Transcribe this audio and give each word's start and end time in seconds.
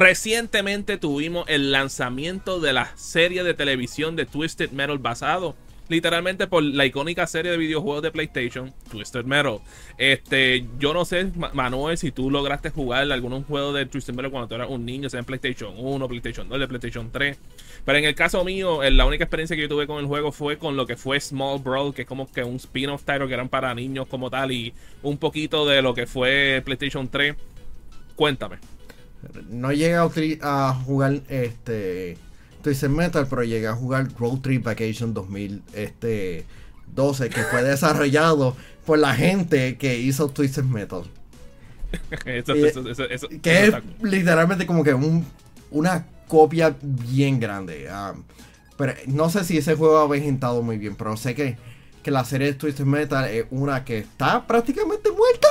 Recientemente 0.00 0.96
tuvimos 0.96 1.44
el 1.46 1.72
lanzamiento 1.72 2.58
de 2.58 2.72
la 2.72 2.96
serie 2.96 3.44
de 3.44 3.52
televisión 3.52 4.16
de 4.16 4.24
Twisted 4.24 4.70
Metal 4.70 4.96
basado 4.96 5.54
literalmente 5.90 6.46
por 6.46 6.62
la 6.62 6.86
icónica 6.86 7.26
serie 7.26 7.50
de 7.50 7.58
videojuegos 7.58 8.02
de 8.04 8.10
PlayStation, 8.10 8.72
Twisted 8.90 9.26
Metal. 9.26 9.58
Este, 9.98 10.64
yo 10.78 10.94
no 10.94 11.04
sé, 11.04 11.30
Manuel, 11.52 11.98
si 11.98 12.12
tú 12.12 12.30
lograste 12.30 12.70
jugar 12.70 13.12
algún 13.12 13.44
juego 13.44 13.74
de 13.74 13.84
Twisted 13.84 14.14
Metal 14.14 14.30
cuando 14.30 14.48
tú 14.48 14.54
eras 14.54 14.70
un 14.70 14.86
niño, 14.86 15.10
sea 15.10 15.20
en 15.20 15.26
PlayStation 15.26 15.74
1, 15.76 16.08
PlayStation 16.08 16.48
2, 16.48 16.58
de 16.58 16.66
PlayStation 16.66 17.10
3. 17.12 17.38
Pero 17.84 17.98
en 17.98 18.04
el 18.06 18.14
caso 18.14 18.42
mío, 18.42 18.80
la 18.82 19.04
única 19.04 19.24
experiencia 19.24 19.54
que 19.54 19.62
yo 19.62 19.68
tuve 19.68 19.86
con 19.86 19.98
el 19.98 20.06
juego 20.06 20.32
fue 20.32 20.56
con 20.56 20.78
lo 20.78 20.86
que 20.86 20.96
fue 20.96 21.20
Small 21.20 21.58
Brawl, 21.58 21.92
que 21.92 22.02
es 22.02 22.08
como 22.08 22.32
que 22.32 22.42
un 22.42 22.56
spin-off 22.56 23.04
title 23.04 23.28
que 23.28 23.34
eran 23.34 23.50
para 23.50 23.74
niños 23.74 24.06
como 24.06 24.30
tal, 24.30 24.50
y 24.50 24.72
un 25.02 25.18
poquito 25.18 25.66
de 25.66 25.82
lo 25.82 25.92
que 25.92 26.06
fue 26.06 26.62
PlayStation 26.64 27.06
3. 27.06 27.34
Cuéntame. 28.16 28.79
No 29.48 29.72
llega 29.72 30.08
a, 30.42 30.74
jugar 30.74 31.20
este 31.28 32.16
Twisted 32.62 32.88
Metal, 32.88 33.26
pero 33.28 33.42
llegué 33.44 33.68
a 33.68 33.74
jugar 33.74 34.08
Road 34.18 34.38
Trip 34.40 34.64
Vacation 34.64 35.12
2012, 35.14 36.44
que 37.28 37.42
fue 37.50 37.62
desarrollado 37.68 38.56
por 38.86 38.98
la 38.98 39.14
gente 39.14 39.76
que 39.76 39.98
hizo 39.98 40.28
Twisted 40.28 40.64
Metal. 40.64 41.02
que 43.42 43.66
es 43.66 43.74
literalmente 44.02 44.64
como 44.64 44.84
que 44.84 44.94
un, 44.94 45.26
una 45.70 46.06
copia 46.28 46.74
bien 46.80 47.40
grande. 47.40 47.88
Ah, 47.90 48.14
pero 48.76 48.94
no 49.06 49.28
sé 49.28 49.44
si 49.44 49.58
ese 49.58 49.74
juego 49.74 49.98
ha 49.98 50.08
vegetado 50.08 50.62
muy 50.62 50.78
bien, 50.78 50.96
pero 50.96 51.14
sé 51.18 51.34
que, 51.34 51.58
que 52.02 52.10
la 52.10 52.24
serie 52.24 52.46
de 52.46 52.54
Twisted 52.54 52.86
Metal 52.86 53.28
es 53.28 53.44
una 53.50 53.84
que 53.84 53.98
está 53.98 54.46
prácticamente 54.46 55.10
muerta. 55.10 55.48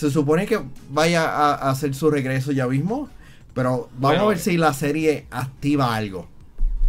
Se 0.00 0.10
supone 0.10 0.46
que 0.46 0.58
vaya 0.88 1.24
a, 1.26 1.68
hacer 1.68 1.94
su 1.94 2.10
regreso 2.10 2.52
ya 2.52 2.66
mismo. 2.66 3.10
Pero 3.52 3.90
vamos 3.98 4.20
a 4.22 4.26
ver 4.28 4.38
si 4.38 4.56
la 4.56 4.72
serie 4.72 5.26
activa 5.30 5.94
algo. 5.94 6.26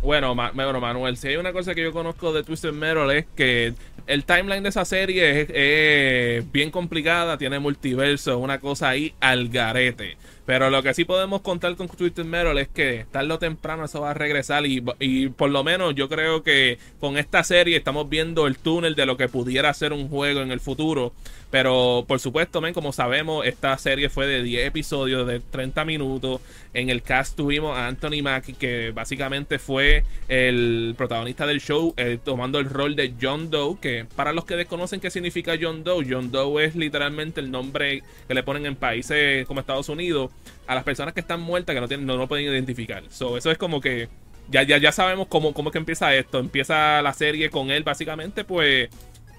Bueno, 0.02 0.34
Manuel, 0.34 1.18
si 1.18 1.28
hay 1.28 1.36
una 1.36 1.52
cosa 1.52 1.76
que 1.76 1.84
yo 1.84 1.92
conozco 1.92 2.32
de 2.32 2.44
Twisted 2.44 2.72
Metal 2.72 3.12
es 3.12 3.26
que 3.36 3.74
el 4.08 4.24
timeline 4.24 4.64
de 4.64 4.70
esa 4.70 4.86
serie 4.86 6.38
es, 6.38 6.50
bien 6.54 6.72
complicada, 6.72 7.38
tiene 7.38 7.60
multiverso, 7.60 8.38
una 8.38 8.60
cosa 8.60 8.88
ahí 8.88 9.14
al 9.20 9.50
garete. 9.50 10.16
Pero 10.46 10.70
lo 10.70 10.82
que 10.82 10.94
sí 10.94 11.06
podemos 11.06 11.42
contar 11.42 11.76
con 11.76 11.88
Twisted 11.88 12.26
Metal 12.26 12.58
es 12.58 12.68
que 12.68 13.06
tarde 13.12 13.34
o 13.34 13.40
temprano 13.40 13.86
eso 13.86 14.02
va 14.02 14.12
a 14.12 14.14
regresar 14.14 14.66
y, 14.66 14.84
y, 15.00 15.30
por 15.30 15.52
lo 15.52 15.64
menos 15.64 15.94
yo 15.96 16.10
creo 16.10 16.42
que 16.44 16.80
con 17.00 17.18
esta 17.18 17.44
serie 17.44 17.78
estamos 17.78 18.10
viendo 18.10 18.48
el 18.48 18.58
túnel 18.58 18.96
de 18.96 19.06
lo 19.06 19.18
que 19.18 19.28
pudiera 19.28 19.74
ser 19.74 19.94
un 19.94 20.10
juego 20.10 20.42
en 20.42 20.52
el 20.52 20.60
futuro. 20.60 21.14
Pero 21.52 22.06
por 22.08 22.20
supuesto, 22.22 22.62
men, 22.62 22.74
como 22.74 22.94
sabemos, 22.94 23.46
esta 23.46 23.78
serie 23.78 24.10
fue 24.10 24.26
de 24.26 24.42
10 24.42 24.68
episodios 24.68 25.28
de 25.28 25.42
30 25.42 25.84
minutos. 25.84 26.40
En 26.74 26.90
el 26.90 27.02
cast 27.02 27.36
tuvimos 27.36 27.78
a 27.78 27.88
Anthony 27.88 28.24
Mackie, 28.24 28.54
que 28.54 28.92
básicamente 28.92 29.60
fue 29.60 30.06
el 30.30 30.96
protagonista 30.98 31.46
del 31.46 31.60
show, 31.60 31.94
eh, 31.98 32.18
tomando 32.24 32.58
el 32.60 32.70
rol 32.70 32.96
de 32.96 33.14
John 33.22 33.50
Doe, 33.52 33.78
que 33.82 34.06
para 34.16 34.32
los 34.32 34.46
que 34.46 34.56
desconocen 34.56 35.02
qué 35.02 35.12
significa 35.12 35.56
John 35.62 35.84
Doe, 35.84 36.06
John 36.10 36.32
Doe 36.32 36.64
es 36.64 36.76
literalmente 36.76 37.42
el 37.42 37.52
nombre 37.52 38.02
que 38.30 38.34
le 38.34 38.44
ponen 38.44 38.66
en 38.66 38.78
países 38.78 39.46
como 39.46 39.60
Estados 39.60 39.90
Unidos 39.90 40.31
a 40.68 40.76
las 40.76 40.84
personas 40.84 41.14
que 41.14 41.20
están 41.20 41.42
muertas 41.42 41.74
que 41.74 41.82
no, 41.82 41.88
tienen, 41.88 42.06
no, 42.06 42.18
no 42.18 42.28
pueden 42.28 42.46
identificar. 42.46 43.04
So, 43.10 43.38
eso 43.38 43.52
es 43.52 43.58
como 43.58 43.82
que 43.82 44.10
ya, 44.50 44.64
ya, 44.64 44.78
ya 44.78 44.92
sabemos 44.92 45.28
cómo, 45.28 45.54
cómo 45.54 45.70
es 45.70 45.74
que 45.74 45.80
empieza 45.80 46.14
esto. 46.16 46.40
Empieza 46.40 47.02
la 47.02 47.14
serie 47.14 47.50
con 47.50 47.72
él 47.72 47.84
básicamente, 47.84 48.44
pues 48.44 48.90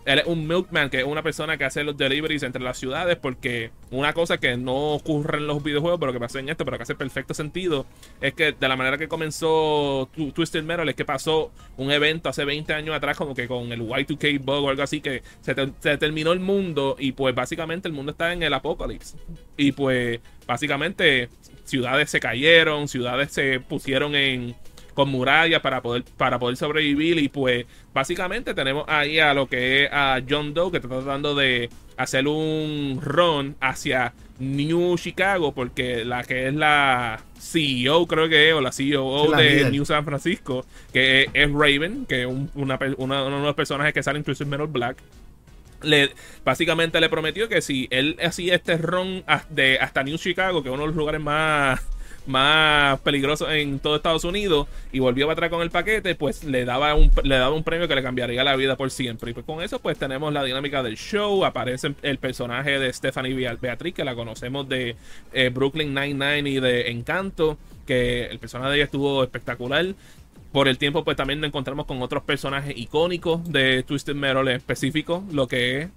él 0.05 0.19
es 0.19 0.27
un 0.27 0.47
milkman, 0.47 0.91
que 0.91 1.00
es 1.00 1.05
una 1.05 1.22
persona 1.22 1.56
que 1.56 1.64
hace 1.64 1.84
los 1.84 1.97
deliveries 1.97 2.42
entre 2.42 2.62
las 2.62 2.78
ciudades, 2.78 3.17
porque 3.17 3.70
una 3.91 4.12
cosa 4.12 4.39
que 4.39 4.56
no 4.56 4.92
ocurre 4.95 5.39
en 5.39 5.46
los 5.46 5.63
videojuegos, 5.63 6.01
pero 6.01 6.13
que 6.13 6.20
pasa 6.20 6.40
en 6.40 6.48
esto, 6.48 6.64
pero 6.64 6.77
que 6.77 6.83
hace 6.83 6.95
perfecto 6.95 7.35
sentido, 7.35 7.86
es 8.20 8.35
que 8.35 8.52
de 8.52 8.68
la 8.68 8.77
manera 8.77 8.98
que 8.98 9.08
comenzó 9.08 10.08
Twisted 10.35 10.64
Metal, 10.64 10.89
es 10.89 10.95
que 10.96 11.05
pasó 11.05 11.52
un 11.77 11.92
evento 11.92 12.29
hace 12.29 12.45
20 12.45 12.73
años 12.74 12.96
atrás, 12.96 13.17
como 13.17 13.35
que 13.35 13.46
con 13.46 13.70
el 13.73 13.80
Y2K 13.83 14.40
bug 14.40 14.64
o 14.64 14.70
algo 14.70 14.83
así, 14.83 15.01
que 15.01 15.23
se, 15.40 15.55
se 15.80 15.98
terminó 15.98 16.33
el 16.33 16.40
mundo 16.40 16.96
y 16.98 17.13
pues 17.13 17.34
básicamente 17.34 17.89
el 17.89 17.95
mundo 17.95 18.13
está 18.13 18.33
en 18.33 18.42
el 18.42 18.52
apocalipsis. 18.55 19.17
Y 19.57 19.73
pues 19.73 20.20
básicamente 20.46 21.29
ciudades 21.64 22.11
se 22.11 22.20
cayeron, 22.20 22.89
ciudades 22.89 23.33
se 23.33 23.61
pusieron 23.61 24.14
en 24.14 24.57
con 24.95 25.08
murallas 25.08 25.61
para 25.61 25.83
poder, 25.83 26.05
para 26.17 26.39
poder 26.39 26.57
sobrevivir. 26.57 27.19
Y 27.19 27.29
pues 27.29 27.67
básicamente 27.92 28.55
tenemos 28.55 28.85
ahí 28.89 29.19
a 29.19 29.35
lo 29.35 29.47
que 29.47 29.85
es 29.85 29.92
a 29.92 30.20
John 30.29 30.55
Doe 30.55 30.70
que 30.70 30.77
está 30.79 30.89
tratando 30.89 31.35
de 31.35 31.70
hacer 31.97 32.27
un 32.27 33.01
run 33.02 33.57
hacia 33.61 34.14
New 34.39 34.97
Chicago 34.98 35.52
porque 35.52 36.05
la 36.05 36.25
que 36.25 36.48
es 36.48 36.55
la 36.55 37.23
CEO 37.39 38.07
creo 38.07 38.29
que 38.29 38.48
es 38.48 38.55
o 38.55 38.61
la 38.61 38.73
CEO 38.73 39.31
de 39.33 39.70
New 39.70 39.85
San 39.85 40.05
Francisco 40.05 40.64
que 40.92 41.29
es, 41.33 41.52
Raven 41.52 42.07
que 42.07 42.23
es 42.23 42.29
una, 42.55 42.79
uno 42.97 43.25
de 43.25 43.31
los 43.31 43.55
personajes 43.55 43.92
que 43.92 44.02
sale 44.02 44.19
en 44.19 44.25
Twisted 44.25 44.47
Metal 44.47 44.67
Black 44.67 44.97
le, 45.83 46.11
básicamente 46.45 47.01
le 47.01 47.08
prometió 47.08 47.48
que 47.48 47.61
si 47.61 47.89
él 47.91 48.17
hacía 48.25 48.55
este 48.55 48.77
run 48.77 49.25
de, 49.51 49.79
hasta 49.81 50.02
New 50.02 50.17
Chicago, 50.17 50.63
que 50.63 50.69
es 50.69 50.73
uno 50.73 50.83
de 50.83 50.89
los 50.89 50.97
lugares 50.97 51.20
más 51.20 51.81
más 52.27 53.00
peligroso 53.00 53.50
en 53.50 53.78
todo 53.78 53.96
Estados 53.96 54.24
Unidos 54.24 54.68
y 54.92 54.98
volvió 54.98 55.28
a 55.28 55.33
atrás 55.33 55.50
con 55.50 55.62
el 55.62 55.70
paquete, 55.70 56.14
pues 56.14 56.44
le 56.44 56.64
daba 56.64 56.94
un, 56.94 57.10
le 57.24 57.36
daba 57.36 57.55
un 57.55 57.64
premio 57.64 57.88
que 57.88 57.94
le 57.94 58.02
cambiaría 58.02 58.44
la 58.44 58.56
vida 58.56 58.77
por 58.77 58.90
siempre. 58.90 59.30
Y 59.30 59.34
pues 59.34 59.46
con 59.46 59.62
eso 59.62 59.78
pues 59.80 59.98
tenemos 59.98 60.33
la 60.33 60.44
dinámica 60.44 60.83
del 60.83 60.96
show, 60.96 61.44
aparece 61.44 61.94
el 62.02 62.18
personaje 62.18 62.78
de 62.78 62.92
Stephanie 62.92 63.34
Beatriz, 63.60 63.94
que 63.94 64.05
la 64.05 64.14
conocemos 64.14 64.68
de 64.68 64.96
eh, 65.33 65.50
Brooklyn 65.50 65.94
Nine-Nine 65.94 66.48
y 66.48 66.60
de 66.60 66.90
Encanto, 66.90 67.58
que 67.86 68.27
el 68.27 68.39
personaje 68.39 68.70
de 68.70 68.77
ella 68.77 68.84
estuvo 68.84 69.22
espectacular. 69.22 69.86
Por 70.52 70.68
el 70.68 70.77
tiempo, 70.77 71.02
pues 71.02 71.16
también 71.16 71.40
nos 71.40 71.48
encontramos 71.48 71.86
con 71.86 72.02
otros 72.02 72.24
personajes 72.24 72.77
icónicos 72.77 73.42
de 73.50 73.83
Twisted 73.84 74.14
Metal 74.14 74.46
en 74.48 74.56
específico, 74.56 75.24
lo 75.33 75.48
que 75.48 75.80
es 75.80 75.89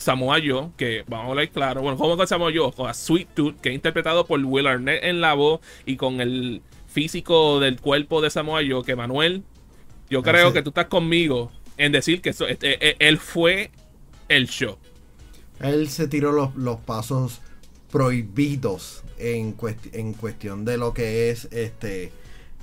Samoa 0.00 0.38
Joe, 0.44 0.70
que 0.78 1.04
vamos 1.06 1.26
a 1.26 1.30
hablar 1.30 1.50
claro, 1.50 1.82
bueno, 1.82 1.98
¿cómo 1.98 2.16
con 2.16 2.26
Samoa 2.26 2.50
Joe? 2.54 2.72
Con 2.72 2.88
a 2.88 2.94
Sweet 2.94 3.28
Tooth, 3.34 3.60
que 3.60 3.68
es 3.68 3.74
interpretado 3.74 4.24
por 4.24 4.42
Will 4.42 4.66
Arnett 4.66 5.04
en 5.04 5.20
la 5.20 5.34
voz 5.34 5.60
y 5.84 5.96
con 5.96 6.22
el 6.22 6.62
físico 6.88 7.60
del 7.60 7.78
cuerpo 7.78 8.22
de 8.22 8.30
Samoa 8.30 8.62
Joe, 8.66 8.82
que 8.82 8.96
Manuel, 8.96 9.44
yo 10.08 10.22
creo 10.22 10.54
que 10.54 10.62
tú 10.62 10.70
estás 10.70 10.86
conmigo 10.86 11.52
en 11.76 11.92
decir 11.92 12.22
que 12.22 12.30
este, 12.30 12.46
e, 12.46 12.58
e, 12.62 12.96
él 12.98 13.18
fue 13.18 13.70
el 14.28 14.48
show. 14.48 14.78
Él 15.60 15.88
se 15.90 16.08
tiró 16.08 16.32
los, 16.32 16.80
pasos 16.80 17.42
prohibidos 17.90 19.04
en, 19.18 19.54
en, 19.92 20.14
cuestión 20.14 20.64
de 20.64 20.78
lo 20.78 20.94
que 20.94 21.28
es 21.28 21.46
este 21.52 22.10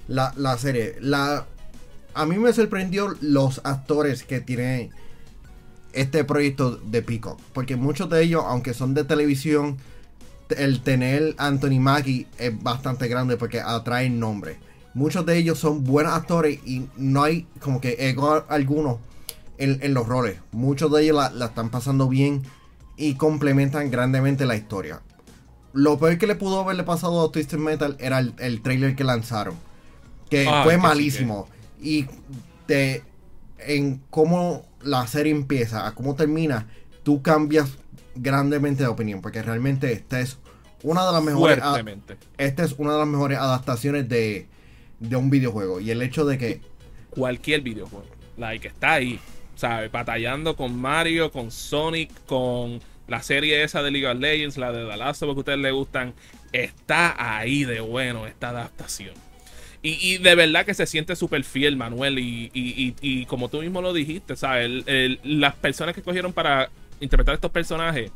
la, 0.08 0.34
la 0.38 0.58
serie. 0.58 0.96
La, 1.02 1.46
a 2.16 2.26
mí 2.26 2.38
me 2.38 2.52
sorprendió 2.52 3.16
los 3.22 3.62
actores 3.64 4.24
que 4.24 4.40
tiene 4.40 4.90
este 5.98 6.24
proyecto 6.24 6.78
de 6.78 7.02
Peacock. 7.02 7.40
Porque 7.54 7.76
muchos 7.76 8.10
de 8.10 8.24
ellos, 8.24 8.44
aunque 8.46 8.74
son 8.74 8.94
de 8.94 9.04
televisión, 9.04 9.78
el 10.56 10.82
tener 10.82 11.36
Anthony 11.38 11.80
Mackie 11.80 12.28
es 12.38 12.62
bastante 12.62 13.08
grande 13.08 13.38
porque 13.38 13.60
atraen 13.60 14.20
nombre. 14.20 14.58
Muchos 14.94 15.26
de 15.26 15.38
ellos 15.38 15.60
son 15.60 15.84
buenos 15.84 16.14
actores 16.14 16.60
y 16.66 16.88
no 16.98 17.24
hay 17.24 17.48
como 17.60 17.82
que 17.82 17.96
ego 18.00 18.46
alguno 18.48 19.00
en, 19.58 19.94
los 19.94 20.08
roles. 20.08 20.40
Muchos 20.52 20.92
de 20.92 21.04
ellos 21.04 21.32
la, 21.34 21.46
están 21.46 21.70
pasando 21.70 22.08
bien 22.08 22.44
y 22.96 23.16
complementan 23.16 23.92
grandemente 23.92 24.46
la 24.46 24.56
historia. 24.56 25.02
Lo 25.74 26.00
peor 26.00 26.18
que 26.18 26.28
le 26.28 26.36
pudo 26.36 26.62
haberle 26.62 26.84
pasado 26.84 27.24
a 27.24 27.32
Twisted 27.32 27.58
Metal 27.58 27.96
era 28.00 28.20
el, 28.20 28.62
trailer 28.62 28.96
que 28.96 29.04
lanzaron. 29.04 29.56
Que 30.30 30.48
ah, 30.48 30.62
fue 30.64 30.78
malísimo. 30.78 31.48
Y 31.82 32.06
de, 32.68 33.04
en 33.60 34.02
cómo 34.10 34.66
la 34.82 35.08
serie 35.08 35.32
empieza 35.32 35.88
a 35.88 35.96
cómo 35.96 36.16
termina, 36.16 36.68
tú 37.04 37.22
cambias 37.22 37.78
grandemente 38.16 38.84
de 38.84 38.90
opinión. 38.90 39.22
Porque 39.22 39.42
realmente 39.42 39.92
esta 39.92 40.20
es 40.20 40.38
una 40.84 41.06
de 41.06 41.12
las 41.12 41.24
mejores. 41.24 41.60
Esta 42.38 42.64
es 42.64 42.76
una 42.78 42.94
de 42.94 43.00
las 43.00 43.08
mejores 43.08 43.38
adaptaciones 43.38 44.08
de, 44.10 44.48
de 45.00 45.16
un 45.16 45.30
videojuego. 45.30 45.80
Y 45.80 45.92
el 45.92 46.02
hecho 46.02 46.26
de 46.26 46.38
que. 46.38 46.62
Cualquier 47.10 47.62
videojuego. 47.62 48.08
La 48.38 48.58
que 48.58 48.68
está 48.68 48.94
ahí. 48.94 49.20
¿Sabes? 49.56 49.92
Batallando 49.92 50.56
con 50.56 50.80
Mario, 50.80 51.32
con 51.32 51.50
Sonic, 51.50 52.12
con 52.26 52.80
la 53.08 53.24
serie 53.24 53.64
esa 53.64 53.82
de 53.82 53.90
League 53.90 54.08
of 54.08 54.20
Legends, 54.20 54.58
la 54.58 54.72
de 54.72 54.88
The 54.88 54.98
Last 54.98 55.24
of 55.24 55.30
Us 55.30 55.34
que 55.34 55.40
a 55.40 55.42
ustedes 55.42 55.60
les 55.60 55.74
gustan. 55.74 56.14
Está 56.52 57.38
ahí 57.38 57.64
de 57.64 57.80
bueno 57.80 58.28
esta 58.28 58.50
adaptación. 58.50 59.27
Y, 59.90 60.18
de 60.18 60.36
verdad 60.36 60.66
que 60.66 60.74
se 60.74 60.86
siente 60.86 61.16
súper 61.16 61.44
fiel, 61.44 61.78
Manuel. 61.78 62.20
Y, 62.20 63.26
como 63.28 63.50
tú 63.50 63.62
mismo 63.62 63.82
lo 63.82 63.94
dijiste, 63.94 64.36
¿sabes? 64.36 64.84
las 65.24 65.56
personas 65.56 65.96
que 65.96 66.02
cogieron 66.02 66.34
para 66.34 66.70
interpretar 67.00 67.36
estos 67.36 67.52
personajes, 67.52 68.12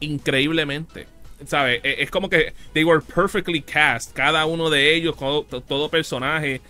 increíblemente. 0.00 1.06
¿Sabes? 1.44 1.80
E, 1.82 2.02
es 2.04 2.10
como 2.10 2.30
que 2.30 2.52
they 2.72 2.84
were 2.84 3.02
perfectly 3.02 3.62
cast. 3.62 4.12
Cada 4.12 4.46
uno 4.46 4.70
de 4.70 4.94
ellos, 4.94 5.16
todo, 5.18 5.88
personaje, 5.88 6.60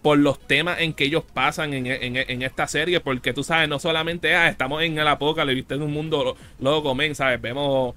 por 0.00 0.16
los 0.16 0.38
temas 0.46 0.80
en 0.80 0.92
que 0.92 1.04
ellos 1.04 1.24
pasan 1.34 1.74
en, 1.74 2.42
esta 2.42 2.68
serie. 2.68 3.00
Porque 3.00 3.32
tú 3.32 3.42
sabes, 3.42 3.68
no 3.68 3.80
solamente 3.80 4.34
ah, 4.36 4.48
estamos 4.48 4.80
en 4.82 4.96
el 4.96 5.08
apocalipsis, 5.08 5.72
en 5.72 5.82
un 5.82 5.92
mundo 5.92 6.36
loco, 6.60 6.94
men, 6.94 7.16
¿sabes? 7.16 7.40
Vemos, 7.40 7.96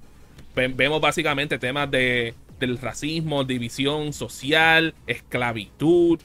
vemos 0.56 1.00
básicamente 1.00 1.60
temas 1.60 1.92
de 1.92 2.34
del 2.60 2.78
racismo, 2.78 3.44
división 3.44 4.13
social, 4.13 4.94
esclavitud, 5.07 6.19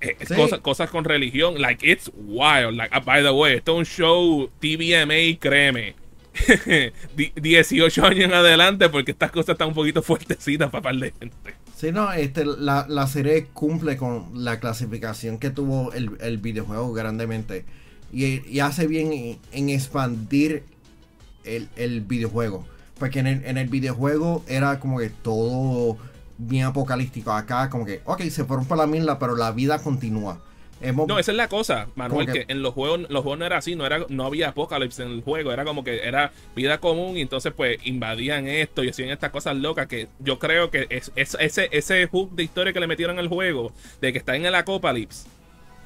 eh, 0.00 0.16
cosas, 0.34 0.60
cosas 0.60 0.90
con 0.90 1.04
religión. 1.04 1.60
Like, 1.60 1.88
it's 1.88 2.10
wild. 2.14 2.76
Like, 2.76 2.96
uh, 2.96 3.00
by 3.04 3.22
the 3.22 3.30
way, 3.30 3.54
esto 3.54 3.72
es 3.72 3.78
un 3.78 3.84
show 3.84 4.50
TVMA, 4.60 5.38
créeme. 5.38 5.94
18 7.36 8.06
años 8.06 8.24
en 8.24 8.32
adelante 8.32 8.88
porque 8.88 9.10
estas 9.10 9.30
cosas 9.30 9.50
están 9.50 9.68
un 9.68 9.74
poquito 9.74 10.02
fuertecitas 10.02 10.70
para 10.70 10.82
par 10.82 10.96
de 10.96 11.12
gente. 11.12 11.54
Sí, 11.76 11.92
no, 11.92 12.12
este, 12.12 12.44
la, 12.44 12.86
la, 12.88 13.06
serie 13.06 13.46
cumple 13.52 13.96
con 13.96 14.44
la 14.44 14.60
clasificación 14.60 15.38
que 15.38 15.50
tuvo 15.50 15.92
el, 15.92 16.12
el 16.20 16.38
videojuego 16.38 16.92
grandemente. 16.92 17.64
Y, 18.12 18.46
y, 18.48 18.60
hace 18.60 18.86
bien 18.86 19.38
en, 19.52 19.68
expandir 19.68 20.62
el, 21.44 21.68
el, 21.76 22.02
videojuego. 22.02 22.66
Porque 23.02 23.18
en 23.18 23.26
el, 23.26 23.44
en 23.46 23.58
el 23.58 23.66
videojuego 23.66 24.44
era 24.46 24.78
como 24.78 25.00
que 25.00 25.10
todo 25.10 25.98
bien 26.38 26.66
apocalíptico. 26.66 27.32
Acá 27.32 27.68
como 27.68 27.84
que, 27.84 28.00
ok, 28.04 28.20
se 28.30 28.44
fueron 28.44 28.64
por 28.64 28.78
la 28.78 28.86
misma, 28.86 29.18
pero 29.18 29.34
la 29.34 29.50
vida 29.50 29.80
continúa. 29.80 30.40
no, 30.80 31.18
esa 31.18 31.32
es 31.32 31.36
la 31.36 31.48
cosa, 31.48 31.88
Manuel, 31.96 32.30
que, 32.30 32.44
en 32.46 32.62
los 32.62 32.74
juegos, 32.74 33.00
los 33.10 33.22
juegos 33.22 33.40
no 33.40 33.44
era 33.44 33.56
así, 33.56 33.74
no 33.74 33.84
era, 33.84 34.06
no 34.08 34.24
había 34.24 34.50
apocalipsis 34.50 35.00
en 35.00 35.10
el 35.10 35.22
juego, 35.22 35.50
era 35.50 35.64
como 35.64 35.82
que 35.82 36.06
era 36.06 36.30
vida 36.54 36.78
común 36.78 37.16
y 37.16 37.22
entonces 37.22 37.52
pues 37.52 37.78
invadían 37.82 38.46
esto 38.46 38.84
y 38.84 38.90
hacían 38.90 39.08
estas 39.08 39.32
cosas 39.32 39.56
locas 39.56 39.88
que 39.88 40.06
yo 40.20 40.38
creo 40.38 40.70
que 40.70 40.86
es, 40.88 41.10
ese, 41.16 41.70
ese 41.72 42.06
hook 42.06 42.30
de 42.36 42.44
historia 42.44 42.72
que 42.72 42.78
le 42.78 42.86
metieron 42.86 43.18
al 43.18 43.26
juego, 43.26 43.72
de 44.00 44.12
que 44.12 44.18
está 44.18 44.36
en 44.36 44.46
el 44.46 44.54
apocalipsis, 44.54 45.26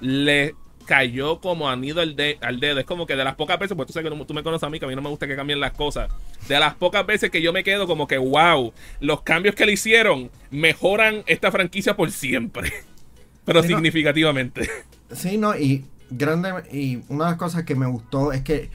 le 0.01 0.55
cayó 0.87 1.41
como 1.41 1.69
anido 1.69 2.01
al, 2.01 2.17
al 2.41 2.61
dedo. 2.61 2.81
Es 2.81 2.87
como 2.87 3.07
que 3.07 3.17
de 3.17 3.25
las 3.25 3.35
pocas 3.35 3.59
veces, 3.59 3.77
pues 3.77 3.87
tú 3.87 3.93
sabes 3.93 4.11
que 4.11 4.25
tú 4.25 4.35
me 4.35 4.43
conoces 4.43 4.67
a 4.67 4.71
mí, 4.71 4.79
que 4.79 4.87
a 4.87 4.89
mí 4.89 4.95
no 4.95 5.03
me 5.03 5.11
gusta 5.11 5.27
que 5.27 5.37
cambien 5.37 5.61
las 5.61 5.73
cosas. 5.73 6.11
De 6.49 6.59
las 6.59 6.75
pocas 6.75 7.05
veces 7.05 7.31
que 7.31 7.43
yo 7.43 7.53
me 7.53 7.65
quedo 7.65 7.87
como 7.87 8.07
que, 8.07 8.17
wow, 8.17 8.73
los 9.01 9.23
cambios 9.23 9.55
que 9.55 9.67
le 9.67 9.73
hicieron 9.73 10.31
mejoran 10.51 11.23
esta 11.27 11.51
franquicia 11.53 11.97
por 11.97 12.11
siempre. 12.11 12.73
Pero 13.45 13.63
significativamente. 13.63 14.69
sí, 15.13 15.37
no, 15.37 15.57
y 15.57 15.85
grande, 16.11 16.51
y 16.73 17.03
una 17.09 17.27
de 17.27 17.31
las 17.33 17.39
cosas 17.39 17.65
que 17.65 17.75
me 17.75 17.87
gustó 17.87 18.33
es 18.33 18.43
que 18.43 18.71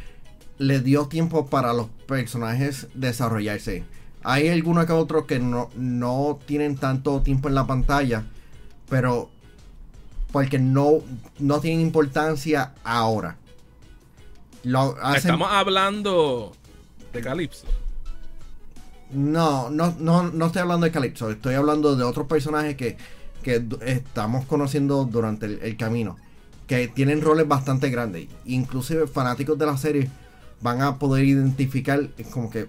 le 0.57 0.79
dio 0.79 1.07
tiempo 1.07 1.47
para 1.47 1.73
los 1.73 1.87
personajes 2.07 2.87
desarrollarse. 2.93 3.83
Hay 4.23 4.47
algunos 4.49 4.85
que 4.85 4.93
otros 4.93 5.25
que 5.25 5.39
no, 5.39 5.69
no 5.75 6.39
tienen 6.45 6.77
tanto 6.77 7.21
tiempo 7.21 7.49
en 7.49 7.55
la 7.55 7.65
pantalla, 7.65 8.25
pero 8.87 9.31
porque 10.31 10.59
no, 10.59 10.99
no 11.39 11.59
tienen 11.59 11.81
importancia 11.81 12.73
ahora. 12.83 13.37
Estamos 15.15 15.49
hablando 15.51 16.53
de 17.11 17.21
Calypso. 17.21 17.65
No, 19.11 19.69
no, 19.69 19.93
no, 19.99 20.31
no 20.31 20.45
estoy 20.45 20.61
hablando 20.61 20.85
de 20.85 20.91
Calypso, 20.91 21.29
estoy 21.29 21.55
hablando 21.55 21.95
de 21.95 22.03
otros 22.03 22.27
personajes 22.27 22.75
que, 22.75 22.97
estamos 23.83 24.45
conociendo 24.45 25.03
durante 25.05 25.47
el, 25.47 25.75
camino, 25.75 26.15
que 26.67 26.87
tienen 26.87 27.21
roles 27.21 27.47
bastante 27.47 27.89
grandes. 27.89 28.27
Inclusive 28.45 29.07
fanáticos 29.07 29.57
de 29.57 29.65
la 29.65 29.77
serie 29.77 30.09
van 30.61 30.81
a 30.83 30.99
poder 30.99 31.25
identificar 31.25 32.07
como 32.31 32.51
que 32.51 32.67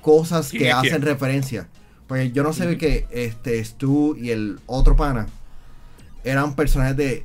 cosas 0.00 0.50
que 0.50 0.72
hacen 0.72 1.02
referencia. 1.02 1.68
Porque 2.08 2.32
yo 2.32 2.42
no 2.42 2.52
sé 2.52 2.78
que 2.78 3.06
este 3.10 3.62
Stu 3.62 4.16
y 4.16 4.30
el 4.30 4.58
otro 4.66 4.96
pana 4.96 5.26
eran 6.26 6.54
personajes 6.56 6.96
de, 6.96 7.24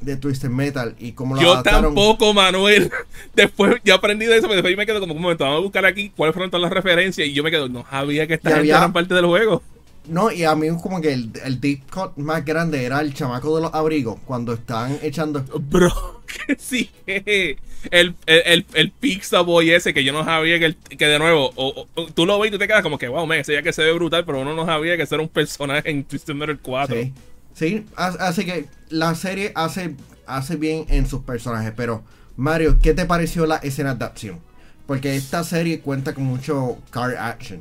de 0.00 0.16
Twisted 0.16 0.50
Metal 0.50 0.94
y 0.98 1.12
como 1.12 1.36
lo 1.36 1.40
Yo 1.40 1.62
tampoco, 1.62 2.34
Manuel. 2.34 2.90
Después 3.34 3.76
yo 3.84 3.94
aprendí 3.94 4.26
de 4.26 4.36
eso, 4.36 4.42
pero 4.42 4.56
después 4.56 4.72
yo 4.72 4.76
me 4.76 4.86
quedo 4.86 5.00
como 5.00 5.14
un 5.14 5.22
momento, 5.22 5.44
vamos 5.44 5.58
a 5.58 5.62
buscar 5.62 5.86
aquí 5.86 6.12
cuáles 6.14 6.34
fueron 6.34 6.50
todas 6.50 6.62
las 6.62 6.72
referencias 6.72 7.26
y 7.26 7.32
yo 7.32 7.42
me 7.42 7.50
quedo, 7.50 7.68
no 7.68 7.86
sabía 7.88 8.26
que 8.26 8.34
esta 8.34 8.56
gente 8.56 8.74
parte 8.92 9.14
del 9.14 9.26
juego. 9.26 9.62
No, 10.08 10.32
y 10.32 10.44
a 10.44 10.54
mí 10.56 10.66
como 10.82 11.00
que 11.00 11.12
el, 11.12 11.30
el 11.44 11.60
deep 11.60 11.82
cut 11.90 12.16
más 12.16 12.44
grande 12.44 12.84
era 12.84 13.00
el 13.00 13.14
chamaco 13.14 13.54
de 13.54 13.62
los 13.62 13.74
abrigos 13.74 14.18
cuando 14.24 14.54
estaban 14.54 14.98
echando. 15.02 15.44
Bro, 15.70 16.22
que 16.46 16.56
sí. 16.58 16.90
El, 17.06 18.14
el, 18.26 18.66
el, 18.74 18.90
Pizza 18.90 19.40
Boy 19.42 19.70
ese 19.70 19.94
que 19.94 20.02
yo 20.02 20.12
no 20.12 20.24
sabía 20.24 20.58
que, 20.58 20.74
que 20.96 21.06
de 21.06 21.18
nuevo, 21.18 21.52
o, 21.54 21.86
tú 22.14 22.26
lo 22.26 22.38
ves 22.38 22.48
y 22.48 22.52
tú 22.52 22.58
te 22.58 22.66
quedas 22.66 22.82
como 22.82 22.98
que, 22.98 23.08
wow, 23.08 23.26
me 23.26 23.38
ese 23.38 23.54
ya 23.54 23.62
que 23.62 23.72
se 23.72 23.84
ve 23.84 23.92
brutal, 23.92 24.24
pero 24.24 24.40
uno 24.40 24.54
no 24.54 24.66
sabía 24.66 24.96
que 24.96 25.04
ese 25.04 25.14
era 25.14 25.22
un 25.22 25.28
personaje 25.28 25.90
en 25.90 26.04
Twisted 26.04 26.34
Metal 26.34 26.58
4. 26.60 26.96
Sí. 26.96 27.12
Sí, 27.60 27.84
así 27.94 28.46
que 28.46 28.70
la 28.88 29.14
serie 29.14 29.52
hace, 29.54 29.94
hace 30.26 30.56
bien 30.56 30.86
en 30.88 31.06
sus 31.06 31.24
personajes, 31.24 31.74
pero 31.76 32.02
Mario, 32.38 32.78
¿qué 32.82 32.94
te 32.94 33.04
pareció 33.04 33.44
la 33.44 33.56
escena 33.56 33.94
de 33.94 34.02
acción? 34.02 34.40
Porque 34.86 35.14
esta 35.14 35.44
serie 35.44 35.80
cuenta 35.80 36.14
con 36.14 36.24
mucho 36.24 36.78
car 36.88 37.14
action. 37.18 37.60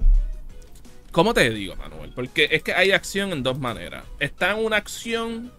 ¿Cómo 1.11 1.33
te 1.33 1.49
digo, 1.49 1.75
Manuel? 1.75 2.13
Porque 2.15 2.47
es 2.49 2.63
que 2.63 2.73
hay 2.73 2.91
acción 2.91 3.33
en 3.33 3.43
dos 3.43 3.59
maneras. 3.59 4.05
Está 4.21 4.55
una 4.55 4.77
acción 4.77 5.51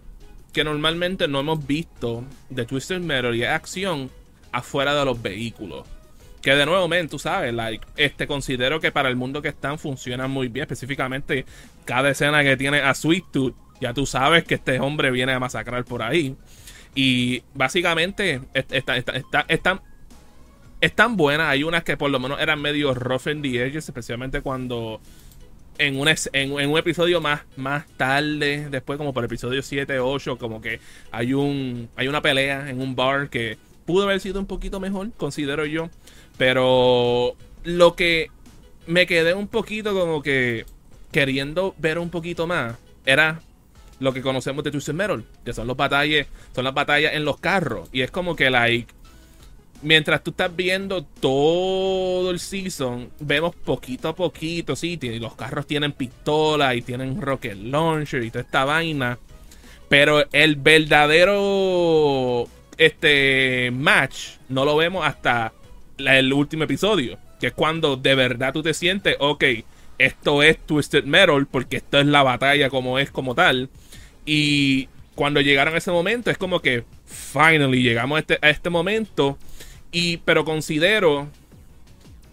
que 0.55 0.65
normalmente 0.65 1.29
no 1.29 1.41
hemos 1.41 1.67
visto 1.67 2.25
de 2.49 2.65
Twisted 2.65 3.01
Metal 3.01 3.37
y 3.37 3.43
es 3.43 3.51
acción 3.51 4.11
afuera 4.53 4.95
de 4.95 5.05
los 5.05 5.21
vehículos. 5.21 5.87
Que 6.41 6.55
de 6.55 6.65
nuevo, 6.65 6.89
men, 6.89 7.11
tú 7.11 7.19
sabes, 7.19 7.53
like, 7.53 7.87
este, 7.95 8.27
considero 8.27 8.81
que 8.81 8.91
para 8.91 9.11
el 9.11 9.17
mundo 9.17 9.43
que 9.43 9.49
están 9.49 9.79
funciona 9.79 10.29
muy 10.29 10.49
bien. 10.49 10.63
Específicamente, 10.63 11.45
cada 11.85 12.09
escena 12.09 12.43
que 12.43 12.57
tiene 12.57 12.81
a 12.81 12.95
Sweet 12.95 13.25
Tooth 13.33 13.55
ya 13.81 13.95
tú 13.95 14.07
sabes 14.07 14.45
que 14.45 14.55
este 14.55 14.81
hombre 14.81 15.11
viene 15.11 15.33
a 15.33 15.39
masacrar 15.39 15.85
por 15.85 16.03
ahí. 16.03 16.37
Y 16.95 17.43
básicamente 17.55 18.41
están, 18.53 19.81
están 20.81 21.17
buenas. 21.17 21.49
Hay 21.49 21.63
unas 21.63 21.85
que 21.85 21.97
por 21.97 22.11
lo 22.11 22.19
menos 22.19 22.41
eran 22.41 22.61
medio 22.61 22.95
rough 22.95 23.29
in 23.29 23.43
the 23.43 23.63
edges, 23.65 23.89
especialmente 23.89 24.41
cuando 24.41 25.01
en 25.79 25.99
un, 25.99 26.09
en, 26.33 26.53
un 26.53 26.79
episodio 26.79 27.23
más, 27.23 27.43
más 27.57 27.87
tarde, 27.97 28.69
después 28.71 28.99
como 28.99 29.15
por 29.15 29.25
el 29.25 29.29
episodio 29.29 29.63
7, 29.63 29.99
8, 29.99 30.37
como 30.37 30.61
que 30.61 30.79
hay, 31.11 31.33
un, 31.33 31.89
hay 31.97 32.07
una 32.07 32.21
pelea 32.21 32.69
en 32.69 32.83
un 32.83 32.95
bar 32.95 33.31
que 33.31 33.57
pudo 33.87 34.05
haber 34.05 34.21
sido 34.21 34.39
un 34.41 34.47
poquito 34.47 34.79
mejor, 34.79 35.11
considero 35.17 35.65
yo. 35.65 35.89
Pero 36.37 37.35
lo 37.65 37.97
que 37.97 38.31
me 38.87 39.07
quedé 39.07 39.33
un 39.33 39.49
poquito 39.49 39.95
como 39.95 40.23
que 40.23 40.67
queriendo 41.13 41.75
ver 41.79 41.99
un 41.99 42.11
poquito 42.11 42.47
más 42.47 42.77
era 43.07 43.41
lo 44.01 44.13
que 44.13 44.23
conocemos 44.23 44.65
de 44.65 44.71
Twisted 44.71 44.95
Metal, 44.95 45.25
que 45.45 45.53
son 45.53 45.67
los 45.67 45.77
batallas, 45.77 46.27
son 46.55 46.65
las 46.65 46.75
batallas 46.75 47.15
en 47.15 47.25
los 47.25 47.39
carros. 47.39 47.89
Y 47.93 48.01
es 48.01 48.11
como 48.11 48.35
que 48.35 48.51
like 48.51 48.93
mientras 49.83 50.23
tú 50.23 50.31
estás 50.31 50.55
viendo 50.55 51.05
todo 51.05 52.31
el 52.31 52.39
season, 52.39 53.11
vemos 53.21 53.55
poquito 53.55 54.09
a 54.09 54.15
poquito, 54.15 54.77
sí, 54.77 54.99
los 55.19 55.35
carros 55.35 55.67
tienen 55.67 55.93
pistola 55.93 56.75
y 56.75 56.83
tienen 56.83 57.21
rocket 57.21 57.57
launcher 57.57 58.23
y 58.23 58.31
toda 58.31 58.43
esta 58.43 58.65
vaina. 58.65 59.19
Pero 59.89 60.25
el 60.33 60.57
verdadero 60.57 62.47
este 62.77 63.71
match 63.73 64.37
no 64.49 64.65
lo 64.65 64.77
vemos 64.77 65.07
hasta 65.07 65.53
el 65.99 66.33
último 66.33 66.65
episodio, 66.65 67.19
que 67.41 67.49
es 67.49 67.53
cuando 67.53 67.97
de 67.97 68.15
verdad 68.15 68.53
tú 68.53 68.63
te 68.63 68.73
sientes, 68.73 69.17
ok, 69.19 69.45
esto 69.99 70.43
es 70.43 70.59
Twisted 70.59 71.05
Metal 71.05 71.47
porque 71.47 71.79
esto 71.79 71.99
es 71.99 72.07
la 72.07 72.23
batalla 72.23 72.71
como 72.71 72.99
es 72.99 73.11
como 73.11 73.35
tal. 73.35 73.69
Y 74.33 74.89
cuando 75.17 75.41
llegaron 75.41 75.75
a 75.75 75.79
ese 75.79 75.91
momento, 75.91 76.31
es 76.31 76.39
como 76.39 76.61
que 76.61 76.85
finally 77.05 77.83
llegamos 77.83 78.15
a 78.15 78.21
este, 78.21 78.39
a 78.41 78.49
este 78.49 78.71
momento. 78.71 79.37
Y, 79.91 80.19
pero 80.19 80.45
considero 80.45 81.27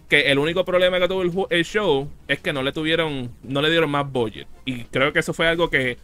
que 0.08 0.30
el 0.30 0.38
único 0.38 0.64
problema 0.64 1.00
que 1.00 1.08
tuvo 1.08 1.48
el, 1.50 1.64
show 1.64 2.08
es 2.28 2.38
que 2.38 2.52
no 2.52 2.62
le 2.62 2.70
tuvieron, 2.70 3.32
no 3.42 3.60
le 3.62 3.70
dieron 3.70 3.90
más 3.90 4.08
budget. 4.08 4.46
Y 4.64 4.84
creo 4.84 5.12
que 5.12 5.18
eso 5.18 5.34
fue 5.34 5.48
algo 5.48 5.70
que 5.70 5.98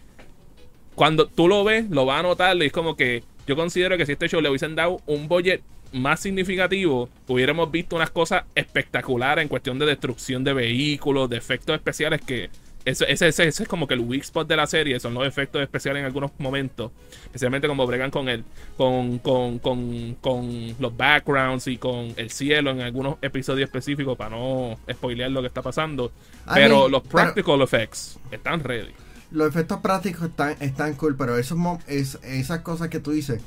cuando 0.96 1.28
tú 1.28 1.46
lo 1.46 1.62
ves, 1.62 1.88
lo 1.88 2.04
vas 2.06 2.18
a 2.18 2.22
notar 2.24 2.56
y 2.56 2.66
es 2.66 2.72
como 2.72 2.96
que 2.96 3.22
yo 3.46 3.54
considero 3.54 3.96
que 3.96 4.04
si 4.04 4.10
este 4.10 4.28
show 4.28 4.40
le 4.40 4.48
hubiesen 4.48 4.74
dado 4.74 5.00
un 5.06 5.28
budget 5.28 5.62
más 5.92 6.18
significativo, 6.18 7.08
hubiéramos 7.28 7.70
visto 7.70 7.94
unas 7.94 8.10
cosas 8.10 8.46
espectaculares 8.56 9.42
en 9.42 9.48
cuestión 9.48 9.78
de 9.78 9.86
destrucción 9.86 10.42
de 10.42 10.54
vehículos, 10.54 11.30
de 11.30 11.36
efectos 11.36 11.76
especiales 11.76 12.20
que 12.20 12.50
ese, 12.84 13.10
ese, 13.10 13.48
es 13.48 13.68
como 13.68 13.86
que 13.86 13.94
el 13.94 14.00
weak 14.00 14.22
spot 14.22 14.46
de 14.46 14.56
la 14.56 14.66
serie, 14.66 15.00
son 15.00 15.14
los 15.14 15.26
efectos 15.26 15.62
especiales 15.62 16.00
en 16.00 16.06
algunos 16.06 16.32
momentos, 16.38 16.92
especialmente 17.24 17.66
como 17.66 17.86
bregan 17.86 18.10
con 18.10 18.28
el, 18.28 18.44
con, 18.76 19.18
con, 19.20 19.58
con, 19.58 20.14
con 20.20 20.74
los 20.78 20.96
backgrounds 20.96 21.66
y 21.66 21.78
con 21.78 22.12
el 22.16 22.30
cielo 22.30 22.70
en 22.72 22.82
algunos 22.82 23.16
episodios 23.22 23.68
específicos 23.68 24.18
para 24.18 24.36
no 24.36 24.78
spoilear 24.90 25.30
lo 25.30 25.40
que 25.40 25.48
está 25.48 25.62
pasando. 25.62 26.12
pero 26.52 26.88
los 26.88 27.02
practical 27.02 27.62
effects 27.62 28.18
están 28.30 28.62
ready. 28.62 28.92
Los 29.30 29.48
efectos 29.48 29.80
prácticos 29.80 30.28
están, 30.28 30.54
están 30.60 30.94
cool, 30.94 31.16
pero 31.16 31.38
eso 31.38 31.56
es, 31.86 32.18
esas 32.22 32.60
cosas 32.60 32.88
que 32.88 33.00
tú 33.00 33.12
dices, 33.12 33.40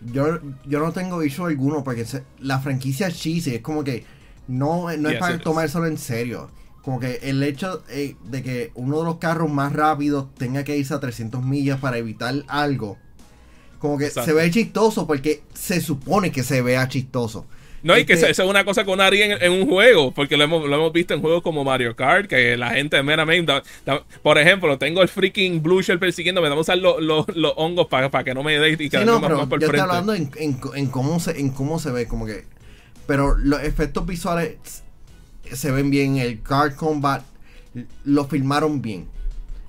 yo, 0.00 0.40
yo 0.66 0.80
no 0.80 0.92
tengo 0.92 1.22
issue 1.22 1.46
alguno 1.46 1.84
porque 1.84 2.04
la 2.40 2.58
franquicia 2.58 3.12
cheesy 3.12 3.54
es 3.54 3.62
como 3.62 3.84
que 3.84 4.04
no, 4.48 4.94
no 4.96 5.08
es 5.08 5.18
para 5.18 5.38
tomárselo 5.38 5.86
en 5.86 5.98
serio 5.98 6.50
como 6.82 7.00
que 7.00 7.20
el 7.22 7.42
hecho 7.42 7.82
eh, 7.90 8.16
de 8.24 8.42
que 8.42 8.72
uno 8.74 8.98
de 8.98 9.04
los 9.04 9.16
carros 9.18 9.50
más 9.50 9.72
rápidos 9.72 10.34
tenga 10.36 10.64
que 10.64 10.76
irse 10.76 10.94
a 10.94 11.00
300 11.00 11.42
millas 11.44 11.80
para 11.80 11.98
evitar 11.98 12.34
algo, 12.48 12.98
como 13.78 13.98
que 13.98 14.10
se 14.10 14.32
ve 14.32 14.50
chistoso 14.50 15.06
porque 15.06 15.42
se 15.54 15.80
supone 15.80 16.30
que 16.32 16.42
se 16.42 16.62
vea 16.62 16.88
chistoso. 16.88 17.46
No, 17.82 17.98
y 17.98 18.04
que 18.04 18.12
Este- 18.12 18.30
eso, 18.30 18.44
es 18.44 18.48
una 18.48 18.64
cosa 18.64 18.84
que 18.84 18.90
uno 18.92 19.02
haría 19.02 19.26
en, 19.26 19.42
en 19.42 19.52
un 19.60 19.68
juego, 19.68 20.12
porque 20.12 20.36
lo 20.36 20.44
hemos, 20.44 20.68
lo 20.68 20.76
hemos 20.76 20.92
visto 20.92 21.14
en 21.14 21.20
juegos 21.20 21.42
como 21.42 21.64
Mario 21.64 21.96
Kart, 21.96 22.28
que 22.28 22.56
la 22.56 22.70
gente 22.70 23.02
meramente... 23.02 23.50
da- 23.52 23.62
da- 23.84 24.04
por 24.22 24.38
ejemplo, 24.38 24.78
tengo 24.78 25.02
el 25.02 25.08
freaking 25.08 25.60
Blue 25.62 25.82
Shell 25.82 25.98
persiguiéndome, 25.98 26.48
vamos 26.48 26.68
a 26.68 26.72
usar 26.74 26.78
los, 26.78 27.02
los, 27.02 27.26
los 27.36 27.52
hongos 27.56 27.88
para 27.88 28.08
que 28.22 28.34
no 28.34 28.44
me 28.44 28.56
dé 28.56 28.70
y 28.70 28.76
Sí, 28.76 28.88
quedarme 28.88 29.06
no, 29.06 29.18
más, 29.18 29.22
pero 29.28 29.38
más 29.38 29.48
por 29.48 29.58
yo 29.58 29.66
estoy 29.66 29.80
hablando 29.80 30.14
en, 30.14 30.30
en, 30.36 30.60
en 30.76 30.86
cómo 30.86 31.18
se, 31.18 31.40
en 31.40 31.50
cómo 31.50 31.80
se 31.80 31.90
ve, 31.90 32.06
como 32.06 32.24
que... 32.24 32.44
Pero 33.06 33.36
los 33.36 33.60
efectos 33.64 34.06
visuales 34.06 34.84
se 35.50 35.70
ven 35.70 35.90
bien, 35.90 36.16
el 36.18 36.42
Card 36.42 36.74
Combat 36.76 37.22
lo 38.04 38.26
filmaron 38.26 38.82
bien. 38.82 39.08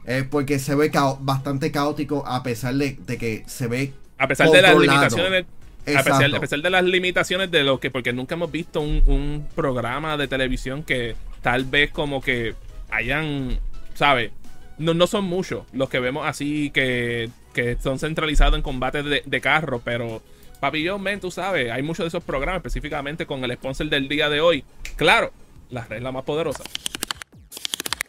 Eh, 0.06 0.26
porque 0.30 0.60
se 0.60 0.76
ve 0.76 0.92
cao- 0.92 1.18
bastante 1.22 1.72
caótico 1.72 2.26
a 2.28 2.44
pesar 2.44 2.76
de, 2.76 2.98
de 3.08 3.18
que 3.18 3.44
se 3.48 3.68
ve 3.68 3.94
A 4.18 4.28
pesar 4.28 4.50
de 4.50 4.62
las 4.62 4.76
limitaciones... 4.78 5.46
A 5.86 6.02
pesar, 6.04 6.34
a 6.36 6.40
pesar 6.40 6.62
de 6.62 6.70
las 6.70 6.84
limitaciones 6.86 7.52
de 7.52 7.64
lo 7.64 7.80
que, 7.80 7.92
porque 7.92 8.14
nunca 8.14 8.36
hemos 8.36 8.50
visto 8.52 8.80
un, 8.80 9.04
un 9.06 9.48
programa 9.54 10.16
de 10.16 10.30
televisión 10.30 10.84
que 10.84 11.16
tal 11.42 11.66
vez 11.66 11.92
como 11.92 12.22
que 12.22 12.56
hayan, 12.90 13.60
¿sabes? 13.94 14.32
No, 14.78 14.94
no 14.94 15.08
son 15.08 15.26
muchos 15.26 15.66
los 15.74 15.90
que 15.90 16.00
vemos 16.00 16.26
así 16.26 16.70
que, 16.70 17.30
que 17.54 17.78
son 17.84 18.00
centralizados 18.00 18.56
en 18.56 18.62
combates 18.62 19.04
de, 19.04 19.24
de 19.26 19.42
carro, 19.42 19.82
pero 19.84 20.22
Papillon 20.62 21.02
Man, 21.02 21.20
tú 21.20 21.32
sabes, 21.32 21.70
hay 21.70 21.84
muchos 21.84 22.06
de 22.06 22.08
esos 22.08 22.24
programas, 22.24 22.60
específicamente 22.60 23.26
con 23.26 23.44
el 23.44 23.52
sponsor 23.54 23.90
del 23.90 24.08
día 24.08 24.30
de 24.30 24.40
hoy. 24.40 24.64
Claro, 24.96 25.34
la 25.74 25.84
regla 25.86 26.12
más 26.12 26.24
poderosa. 26.24 26.64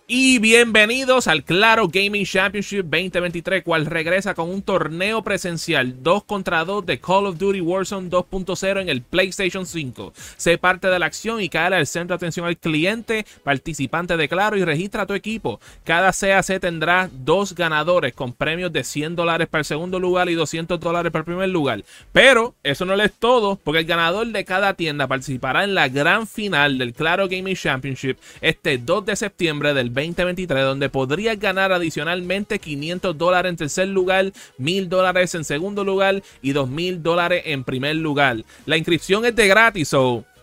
Y 0.06 0.38
bienvenidos 0.38 1.28
al 1.28 1.44
Claro 1.44 1.88
Gaming 1.88 2.26
Championship 2.26 2.82
2023, 2.82 3.64
cual 3.64 3.86
regresa 3.86 4.34
con 4.34 4.50
un 4.50 4.60
torneo 4.60 5.22
presencial 5.22 6.02
2 6.02 6.24
contra 6.24 6.62
2 6.62 6.84
de 6.84 7.00
Call 7.00 7.24
of 7.24 7.38
Duty 7.38 7.62
Warzone 7.62 8.10
2.0 8.10 8.82
en 8.82 8.90
el 8.90 9.00
PlayStation 9.00 9.64
5. 9.64 10.12
Sé 10.36 10.58
parte 10.58 10.88
de 10.88 10.98
la 10.98 11.06
acción 11.06 11.40
y 11.40 11.48
cae 11.48 11.74
al 11.74 11.86
centro 11.86 12.14
de 12.14 12.16
atención 12.16 12.44
al 12.44 12.58
cliente, 12.58 13.24
participante 13.44 14.18
de 14.18 14.28
Claro 14.28 14.58
y 14.58 14.64
registra 14.64 15.06
tu 15.06 15.14
equipo. 15.14 15.58
Cada 15.84 16.12
CAC 16.12 16.60
tendrá 16.60 17.08
dos 17.10 17.54
ganadores 17.54 18.12
con 18.12 18.34
premios 18.34 18.74
de 18.74 18.84
100 18.84 19.16
dólares 19.16 19.48
para 19.48 19.60
el 19.60 19.64
segundo 19.64 19.98
lugar 19.98 20.28
y 20.28 20.34
200 20.34 20.78
dólares 20.80 21.12
para 21.12 21.20
el 21.20 21.26
primer 21.26 21.48
lugar. 21.48 21.82
Pero 22.12 22.54
eso 22.62 22.84
no 22.84 22.92
es 22.92 23.12
todo, 23.14 23.58
porque 23.64 23.80
el 23.80 23.86
ganador 23.86 24.26
de 24.26 24.44
cada 24.44 24.74
tienda 24.74 25.06
participará 25.06 25.64
en 25.64 25.74
la 25.74 25.88
gran 25.88 26.26
final 26.26 26.76
del 26.76 26.92
Claro 26.92 27.26
Gaming 27.26 27.56
Championship 27.56 28.18
este 28.42 28.76
2 28.76 29.06
de 29.06 29.16
septiembre 29.16 29.72
del 29.72 29.93
2023, 29.94 30.64
donde 30.64 30.88
podrías 30.88 31.38
ganar 31.38 31.72
adicionalmente 31.72 32.58
500 32.58 33.16
dólares 33.16 33.50
en 33.50 33.56
tercer 33.56 33.88
lugar, 33.88 34.32
1000 34.58 34.88
dólares 34.88 35.34
en 35.34 35.44
segundo 35.44 35.84
lugar 35.84 36.22
y 36.42 36.52
2000 36.52 37.02
dólares 37.02 37.42
en 37.46 37.64
primer 37.64 37.96
lugar. 37.96 38.44
La 38.66 38.76
inscripción 38.76 39.24
es 39.24 39.34
de 39.36 39.46
gratis, 39.46 39.88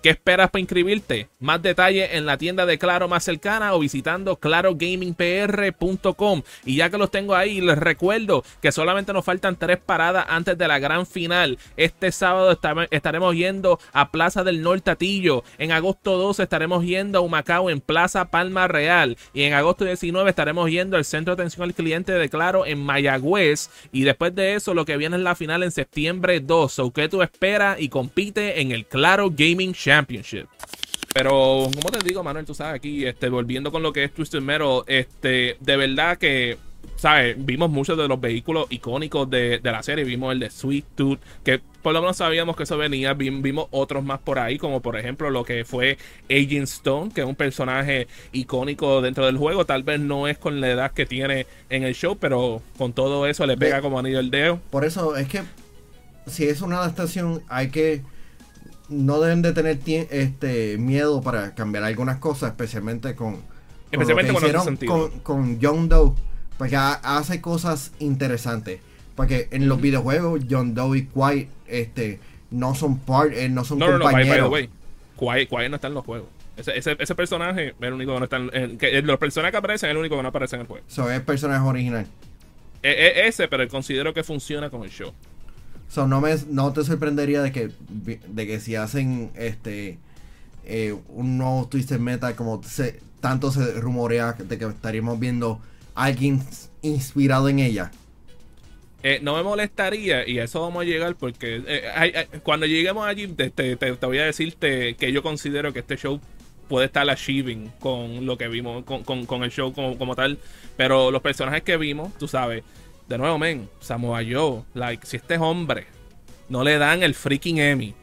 ¿qué 0.01 0.09
esperas 0.09 0.49
para 0.49 0.61
inscribirte? 0.61 1.29
Más 1.39 1.61
detalles 1.61 2.09
en 2.13 2.25
la 2.25 2.37
tienda 2.37 2.65
de 2.65 2.77
Claro 2.77 3.07
más 3.07 3.23
cercana 3.23 3.73
o 3.73 3.79
visitando 3.79 4.37
clarogamingpr.com. 4.37 6.41
Y 6.65 6.75
ya 6.77 6.89
que 6.89 6.97
los 6.97 7.11
tengo 7.11 7.35
ahí, 7.35 7.61
les 7.61 7.77
recuerdo 7.77 8.43
que 8.61 8.71
solamente 8.71 9.13
nos 9.13 9.25
faltan 9.25 9.55
tres 9.55 9.77
paradas 9.77 10.25
antes 10.29 10.57
de 10.57 10.67
la 10.67 10.79
gran 10.79 11.05
final. 11.05 11.57
Este 11.77 12.11
sábado 12.11 12.51
esta- 12.51 12.87
estaremos 12.91 13.35
yendo 13.35 13.79
a 13.93 14.11
Plaza 14.11 14.43
del 14.43 14.61
Norte 14.61 14.91
Atillo. 14.91 15.43
En 15.57 15.71
agosto 15.71 16.17
12 16.17 16.43
estaremos 16.43 16.83
yendo 16.85 17.19
a 17.19 17.21
Humacao 17.21 17.69
en 17.69 17.81
Plaza 17.81 18.29
Palma 18.31 18.67
Real. 18.67 19.17
Y 19.33 19.43
en 19.43 19.53
agosto 19.53 19.85
19 19.85 20.29
estaremos 20.29 20.69
yendo 20.69 20.97
al 20.97 21.05
Centro 21.05 21.35
de 21.35 21.41
Atención 21.41 21.63
al 21.63 21.73
Cliente 21.73 22.11
de 22.13 22.29
Claro 22.29 22.65
en 22.65 22.83
Mayagüez. 22.83 23.69
Y 23.91 24.03
después 24.03 24.33
de 24.35 24.55
eso, 24.55 24.73
lo 24.73 24.85
que 24.85 24.97
viene 24.97 25.17
es 25.17 25.23
la 25.23 25.35
final 25.35 25.63
en 25.63 25.71
septiembre 25.71 26.39
2. 26.39 26.71
So, 26.73 26.91
¿qué 26.91 27.09
tú 27.09 27.21
esperas? 27.21 27.79
Y 27.79 27.89
compite 27.89 28.61
en 28.61 28.71
el 28.71 28.85
Claro 28.85 29.29
Gaming 29.35 29.73
Championship. 29.91 30.47
Pero, 31.13 31.69
como 31.75 31.91
te 31.91 31.99
digo, 32.07 32.23
Manuel, 32.23 32.45
tú 32.45 32.53
sabes, 32.53 32.75
aquí, 32.75 33.05
este, 33.05 33.27
volviendo 33.27 33.71
con 33.71 33.83
lo 33.83 33.91
que 33.91 34.05
es 34.05 34.13
Twisted 34.13 34.39
Metal, 34.41 34.83
este, 34.87 35.57
de 35.59 35.75
verdad 35.75 36.17
que, 36.17 36.57
¿sabes? 36.95 37.35
Vimos 37.37 37.69
muchos 37.69 37.97
de 37.97 38.07
los 38.07 38.19
vehículos 38.21 38.67
icónicos 38.69 39.29
de, 39.29 39.59
de 39.59 39.71
la 39.71 39.83
serie. 39.83 40.05
Vimos 40.05 40.31
el 40.31 40.39
de 40.39 40.49
Sweet 40.49 40.85
Tooth, 40.95 41.19
que 41.43 41.59
por 41.81 41.91
lo 41.93 41.99
menos 41.99 42.15
sabíamos 42.15 42.55
que 42.55 42.63
eso 42.63 42.77
venía. 42.77 43.13
Vi- 43.13 43.29
Vimos 43.29 43.67
otros 43.71 44.05
más 44.05 44.19
por 44.19 44.39
ahí, 44.39 44.57
como 44.57 44.79
por 44.81 44.97
ejemplo 44.97 45.29
lo 45.29 45.43
que 45.43 45.65
fue 45.65 45.97
Agent 46.29 46.63
Stone, 46.69 47.11
que 47.13 47.21
es 47.21 47.27
un 47.27 47.35
personaje 47.35 48.07
icónico 48.31 49.01
dentro 49.01 49.25
del 49.25 49.35
juego. 49.37 49.65
Tal 49.65 49.83
vez 49.83 49.99
no 49.99 50.29
es 50.29 50.37
con 50.37 50.61
la 50.61 50.69
edad 50.69 50.91
que 50.91 51.05
tiene 51.05 51.45
en 51.69 51.83
el 51.83 51.93
show, 51.93 52.17
pero 52.17 52.61
con 52.77 52.93
todo 52.93 53.27
eso 53.27 53.45
le 53.45 53.57
pega 53.57 53.81
como 53.81 53.99
anillo 53.99 54.19
al 54.19 54.31
dedo. 54.31 54.61
Por 54.69 54.85
eso 54.85 55.17
es 55.17 55.27
que 55.27 55.41
si 56.25 56.45
es 56.45 56.61
una 56.61 56.77
adaptación 56.77 57.43
hay 57.49 57.69
que 57.69 58.01
no 58.91 59.19
deben 59.19 59.41
de 59.41 59.53
tener 59.53 59.79
este 60.11 60.77
miedo 60.77 61.21
para 61.21 61.55
cambiar 61.55 61.83
algunas 61.83 62.17
cosas, 62.19 62.51
especialmente 62.51 63.15
con, 63.15 63.35
con 63.37 63.43
Especialmente 63.91 64.33
con 64.33 64.43
hicieron 64.43 64.77
con, 64.77 65.19
con 65.21 65.59
John 65.61 65.89
Doe, 65.89 66.13
porque 66.57 66.75
ha- 66.75 66.99
hace 67.17 67.41
cosas 67.41 67.91
interesantes. 67.99 68.79
Porque 69.15 69.47
en 69.51 69.67
los 69.67 69.81
videojuegos 69.81 70.41
John 70.49 70.73
Doe 70.73 70.97
y 70.99 71.05
Quiet 71.05 71.47
este 71.67 72.19
no 72.49 72.75
son 72.75 72.99
part, 72.99 73.33
eh, 73.33 73.49
no 73.49 73.63
son 73.65 73.79
No, 73.79 73.87
no, 73.89 73.97
no, 73.97 74.03
by, 74.05 74.13
by 74.13 74.23
the 74.23 74.29
compañeros. 74.39 74.51
way. 74.51 74.69
Quiet, 75.17 75.49
Quiet 75.49 75.69
no 75.69 75.75
está 75.75 75.87
en 75.87 75.93
los 75.93 76.05
juegos. 76.05 76.27
Ese, 76.57 76.77
ese, 76.77 76.95
ese 76.99 77.15
personaje 77.15 77.69
es 77.69 77.73
el 77.79 77.93
único 77.93 78.13
que 78.13 78.19
no 78.19 78.23
está 78.25 78.37
en, 78.37 78.49
en- 78.53 78.77
que, 78.77 79.01
Los 79.01 79.17
personajes 79.19 79.51
que 79.51 79.57
aparecen 79.57 79.89
es 79.89 79.91
el 79.91 79.97
único 79.97 80.15
que 80.17 80.21
no 80.21 80.29
aparece 80.29 80.55
en 80.57 80.61
el 80.61 80.67
juego. 80.67 80.83
So, 80.87 81.09
es 81.11 81.21
personaje 81.21 81.65
original. 81.65 82.05
E- 82.83 82.89
e- 82.89 83.27
ese, 83.27 83.47
pero 83.47 83.67
considero 83.67 84.13
que 84.13 84.23
funciona 84.23 84.69
con 84.69 84.83
el 84.83 84.89
show. 84.89 85.13
So, 85.91 86.07
no 86.07 86.21
me 86.21 86.33
no 86.49 86.71
te 86.71 86.85
sorprendería 86.85 87.41
de 87.41 87.51
que 87.51 87.69
de 87.89 88.47
que 88.47 88.59
si 88.61 88.75
hacen 88.75 89.29
este 89.35 89.97
eh, 90.63 90.95
un 91.09 91.37
nuevo 91.37 91.67
Twisted 91.67 91.99
Metal 91.99 92.33
como 92.35 92.63
se, 92.63 93.01
tanto 93.19 93.51
se 93.51 93.73
rumorea 93.73 94.33
de 94.33 94.57
que 94.57 94.65
estaríamos 94.65 95.19
viendo 95.19 95.59
alguien 95.95 96.41
inspirado 96.81 97.49
en 97.49 97.59
ella. 97.59 97.91
Eh, 99.03 99.19
no 99.21 99.35
me 99.35 99.43
molestaría, 99.43 100.27
y 100.29 100.37
a 100.39 100.43
eso 100.43 100.61
vamos 100.61 100.83
a 100.83 100.85
llegar, 100.85 101.15
porque 101.15 101.61
eh, 101.67 102.27
cuando 102.43 102.67
lleguemos 102.67 103.05
allí, 103.05 103.27
te- 103.27 103.49
te- 103.49 103.75
te 103.75 104.05
voy 104.05 104.19
a 104.19 104.25
decirte 104.25 104.95
que 104.95 105.11
yo 105.11 105.23
considero 105.23 105.73
que 105.73 105.79
este 105.79 105.97
show 105.97 106.21
puede 106.69 106.85
estar 106.85 107.09
achieving 107.09 107.71
con 107.79 108.25
lo 108.27 108.37
que 108.37 108.47
vimos, 108.47 108.85
con, 108.85 109.03
con- 109.03 109.25
con 109.25 109.43
el 109.43 109.49
show 109.51 109.73
como, 109.73 109.97
como 109.97 110.15
tal. 110.15 110.37
Pero 110.77 111.09
los 111.11 111.21
personajes 111.23 111.63
que 111.63 111.77
vimos, 111.77 112.13
tú 112.19 112.27
sabes, 112.27 112.63
de 113.11 113.17
nuevo, 113.17 113.37
men, 113.37 113.69
Samoa 113.79 114.21
Joe, 114.27 114.63
like, 114.73 115.05
si 115.05 115.17
este 115.17 115.37
hombre 115.37 115.85
no 116.49 116.63
le 116.63 116.77
dan 116.77 117.03
el 117.03 117.13
freaking 117.13 117.59
Emmy 117.59 117.93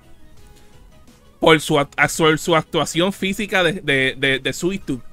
por 1.41 1.61
su, 1.61 1.79
a- 1.79 1.89
su, 2.09 2.57
actuación 2.57 3.13
física 3.13 3.63
de, 3.63 3.75
de, 3.75 4.15
de, 4.19 4.39
de 4.41 4.53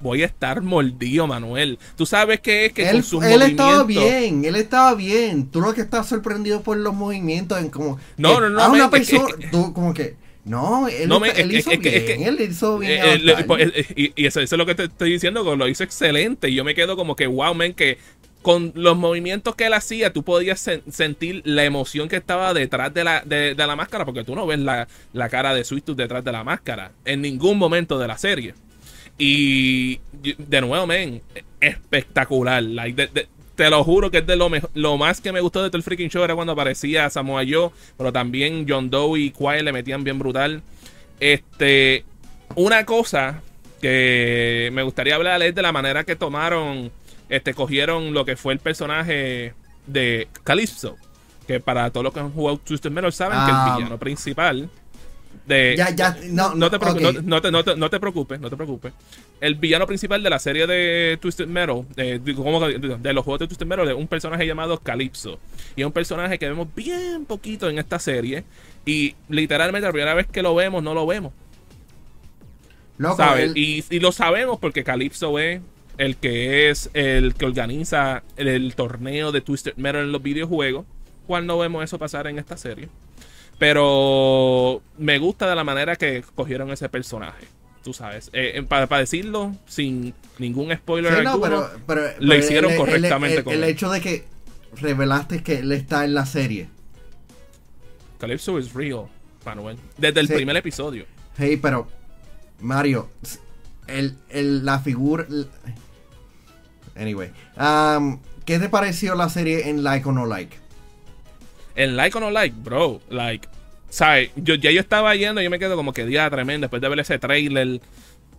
voy 0.01 0.23
a 0.23 0.25
estar 0.25 0.61
mordido, 0.61 1.27
Manuel. 1.27 1.77
Tú 1.95 2.05
sabes 2.05 2.39
que 2.39 2.65
es 2.65 2.73
que 2.73 2.89
él 2.89 2.95
con 2.95 3.03
sus 3.03 3.23
él 3.23 3.41
estaba 3.43 3.83
bien, 3.83 4.43
él 4.43 4.55
estaba 4.55 4.95
bien. 4.95 5.47
Tú 5.51 5.61
lo 5.61 5.73
que 5.73 5.81
estás 5.81 6.07
sorprendido 6.07 6.61
por 6.61 6.77
los 6.77 6.93
movimientos 6.95 7.59
en 7.59 7.69
como 7.69 7.99
No, 8.17 8.39
no, 8.39 8.49
no, 8.49 8.59
a 8.59 8.69
una 8.69 8.87
men, 8.89 9.01
es 9.03 9.09
persona 9.09 9.35
tú 9.51 9.71
como 9.73 9.93
que 9.93 10.15
no, 10.45 10.87
él, 10.87 11.09
No, 11.09 11.19
men, 11.19 11.31
él 11.35 11.51
es- 11.51 11.59
hizo 11.59 11.69
bien, 11.71 11.81
que- 11.81 12.27
él 12.27 12.41
hizo 12.41 12.77
bien. 12.79 12.91
Eh, 13.03 13.15
eh, 13.15 13.45
eh, 13.75 13.85
y, 13.95 14.23
y 14.23 14.25
eso, 14.25 14.39
eso 14.39 14.55
es 14.55 14.57
lo 14.59 14.65
que 14.65 14.75
te 14.75 14.83
estoy 14.85 15.11
diciendo, 15.11 15.43
que 15.43 15.55
lo 15.55 15.67
hizo 15.67 15.83
excelente. 15.83 16.49
Y 16.49 16.55
yo 16.55 16.63
me 16.63 16.73
quedo 16.75 16.95
como 16.95 17.15
que, 17.15 17.27
wow, 17.27 17.53
man, 17.53 17.73
que 17.73 17.97
con 18.45 18.71
los 18.75 18.95
movimientos 18.95 19.55
que 19.55 19.65
él 19.65 19.73
hacía, 19.73 20.13
tú 20.13 20.21
podías 20.21 20.67
sen- 20.67 20.83
sentir 20.91 21.41
la 21.45 21.63
emoción 21.63 22.07
que 22.07 22.17
estaba 22.17 22.53
detrás 22.53 22.93
de 22.93 23.03
la, 23.03 23.23
de, 23.25 23.55
la 23.55 23.75
máscara, 23.75 24.05
porque 24.05 24.23
tú 24.23 24.35
no 24.35 24.45
ves 24.45 24.59
la, 24.59 24.87
la 25.13 25.29
cara 25.29 25.55
de 25.55 25.63
Sweet 25.63 25.85
detrás 25.95 26.23
de 26.23 26.31
la 26.31 26.43
máscara 26.43 26.91
en 27.05 27.23
ningún 27.23 27.57
momento 27.57 27.97
de 27.97 28.07
la 28.07 28.19
serie. 28.19 28.53
Y 29.17 29.99
de 30.37 30.61
nuevo, 30.61 30.85
men, 30.85 31.23
espectacular. 31.59 32.61
Like, 32.61 33.09
te 33.55 33.69
lo 33.71 33.83
juro 33.83 34.11
que 34.11 34.19
es 34.19 34.27
de 34.27 34.35
lo, 34.35 34.51
lo 34.75 34.97
más 34.97 35.21
que 35.21 35.31
me 35.31 35.41
gustó 35.41 35.63
de 35.63 35.69
todo 35.69 35.77
el 35.77 35.83
freaking 35.83 36.11
show 36.11 36.23
era 36.23 36.35
cuando 36.35 36.53
aparecía 36.53 37.09
Samoa 37.09 37.41
Joe, 37.49 37.71
pero 37.97 38.13
también 38.13 38.67
John 38.69 38.91
Doe 38.91 39.21
y 39.21 39.31
Quiet 39.31 39.63
le 39.63 39.73
metían 39.73 40.03
bien 40.03 40.19
brutal. 40.19 40.61
Este, 41.19 42.05
una 42.53 42.85
cosa 42.85 43.41
que 43.81 44.69
me 44.71 44.83
gustaría 44.83 45.15
hablar 45.15 45.41
es 45.41 45.55
de 45.55 45.63
la 45.63 45.71
manera 45.71 46.03
que 46.03 46.15
tomaron, 46.15 46.91
este, 47.29 47.53
cogieron 47.53 48.13
lo 48.13 48.25
que 48.25 48.36
fue 48.36 48.53
el 48.53 48.60
personaje 48.60 49.53
de 49.88 50.27
Calypso. 50.44 50.96
Que 51.48 51.60
para 51.60 51.89
todos 51.91 52.03
los 52.03 52.13
que 52.13 52.20
han 52.20 52.32
jugado 52.32 52.58
Twisted 52.58 52.89
Metal 52.91 53.13
saben 53.13 53.38
que 53.46 53.51
Ah. 53.51 53.67
el 53.70 53.77
villano 53.77 54.00
principal 54.00 54.70
de. 55.46 55.75
ya 55.77 55.91
ya 55.91 56.17
no, 56.32 56.55
No 56.55 56.72
te, 56.72 56.79
no- 56.79 57.12
no 57.22 57.41
te- 57.41 57.51
no 57.51 57.63
te- 57.63 57.75
no 57.75 57.89
te 57.91 58.00
preocupes, 58.00 58.39
no 58.39 58.50
te 58.50 58.55
preocupes. 58.55 58.94
El 59.39 59.53
villano 59.55 59.86
principal 59.86 60.24
de 60.24 60.29
la 60.32 60.39
serie 60.39 60.65
de 60.65 61.20
Twisted 61.22 61.46
Metal, 61.48 61.86
de, 61.96 62.20
¿cómo 62.36 62.60
que- 62.65 62.79
de 62.79 63.13
los 63.13 63.24
juegos 63.24 63.41
de 63.41 63.48
Twisted 63.48 63.67
Metal, 63.67 63.88
es 63.88 63.94
un 63.96 64.08
personaje 64.08 64.48
llamado 64.48 64.79
Calypso. 64.79 65.38
Y 65.75 65.82
es 65.82 65.86
un 65.86 65.94
personaje 65.94 66.39
que 66.39 66.48
vemos 66.50 66.67
bien 66.75 67.25
poquito 67.25 67.70
en 67.70 67.77
esta 67.77 68.00
serie. 68.00 68.44
Y 68.88 69.13
literalmente 69.29 69.86
la 69.86 69.91
primera 69.91 70.13
vez 70.15 70.25
que 70.25 70.41
lo 70.41 70.55
vemos, 70.55 70.82
no 70.82 70.96
lo 70.96 71.05
vemos. 71.05 71.32
Loco, 72.98 73.17
¿sabes? 73.17 73.46
él- 73.51 73.58
Y, 73.58 73.84
y 73.89 74.00
lo 74.00 74.12
sabemos 74.12 74.58
porque 74.60 74.84
Calypso 74.84 75.38
es 75.38 75.62
el 75.97 76.17
que 76.17 76.69
es 76.69 76.89
el 76.93 77.33
que 77.35 77.45
organiza 77.45 78.23
el, 78.37 78.47
el 78.47 78.75
torneo 78.75 79.31
de 79.31 79.41
Twisted 79.41 79.75
Metal 79.77 80.03
en 80.03 80.11
los 80.11 80.21
videojuegos. 80.21 80.85
¿Cuál 81.27 81.47
no 81.47 81.57
vemos 81.57 81.83
eso 81.83 81.97
pasar 81.97 82.27
en 82.27 82.37
esta 82.37 82.57
serie? 82.57 82.89
Pero 83.57 84.81
me 84.97 85.17
gusta 85.17 85.49
de 85.49 85.55
la 85.55 85.63
manera 85.63 85.95
que 85.95 86.23
cogieron 86.35 86.71
ese 86.71 86.89
personaje. 86.89 87.47
Tú 87.83 87.93
sabes, 87.93 88.29
eh, 88.33 88.53
eh, 88.55 88.63
para, 88.63 88.87
decirlo 88.97 89.55
sin 89.67 90.15
ningún 90.39 90.75
spoiler 90.75 91.23
no, 91.23 91.39
pero, 91.39 91.69
lo 92.17 92.35
hicieron 92.35 92.75
correctamente 92.75 93.37
el, 93.37 93.43
con 93.43 93.53
el, 93.53 93.63
hecho 93.63 93.91
de 93.91 94.01
que 94.01 94.25
revelaste 94.81 95.43
que 95.43 95.59
él 95.59 95.71
está 95.71 96.03
en 96.03 96.15
la 96.15 96.25
serie. 96.25 96.67
Calypso 98.19 98.57
is 98.57 98.73
real, 98.73 99.05
Manuel. 99.45 99.77
Desde 99.97 100.19
el 100.19 100.27
primer 100.27 100.57
episodio. 100.57 101.05
Hey, 101.37 101.59
pero 101.61 101.87
Mario, 102.59 103.07
el, 103.85 104.17
el, 104.29 104.65
la 104.65 104.79
figura. 104.79 105.27
Anyway, 106.95 107.31
um, 107.57 108.19
¿qué 108.45 108.59
te 108.59 108.69
pareció 108.69 109.15
la 109.15 109.29
serie 109.29 109.69
en 109.69 109.83
Like 109.83 110.07
o 110.07 110.11
No 110.11 110.25
Like? 110.25 110.57
En 111.75 111.97
Like 111.97 112.17
o 112.17 112.21
No 112.21 112.31
Like, 112.31 112.55
bro, 112.57 113.01
like, 113.09 113.47
¿sabes? 113.89 114.31
Yo, 114.35 114.55
ya 114.55 114.71
yo 114.71 114.79
estaba 114.79 115.15
yendo, 115.15 115.41
yo 115.41 115.49
me 115.49 115.59
quedo 115.59 115.75
como 115.75 115.93
que 115.93 116.05
día 116.05 116.29
tremendo 116.29 116.65
después 116.65 116.81
de 116.81 116.89
ver 116.89 116.99
ese 116.99 117.19
trailer. 117.19 117.81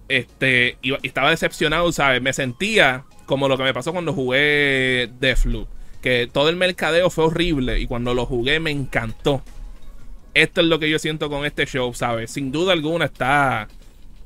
Este, 0.08 0.78
y, 0.82 0.94
estaba 1.06 1.30
decepcionado, 1.30 1.90
¿sabes? 1.92 2.22
Me 2.22 2.32
sentía 2.32 3.04
como 3.26 3.48
lo 3.48 3.56
que 3.56 3.64
me 3.64 3.74
pasó 3.74 3.92
cuando 3.92 4.12
jugué 4.12 5.10
Deathloop. 5.20 5.68
Que 6.00 6.28
todo 6.32 6.48
el 6.48 6.56
mercadeo 6.56 7.10
fue 7.10 7.24
horrible 7.24 7.80
y 7.80 7.86
cuando 7.86 8.14
lo 8.14 8.26
jugué 8.26 8.60
me 8.60 8.70
encantó. 8.70 9.42
Esto 10.34 10.60
es 10.60 10.66
lo 10.66 10.78
que 10.78 10.90
yo 10.90 10.98
siento 10.98 11.28
con 11.28 11.44
este 11.44 11.66
show, 11.66 11.92
¿sabes? 11.94 12.30
Sin 12.30 12.52
duda 12.52 12.72
alguna 12.72 13.06
está 13.06 13.68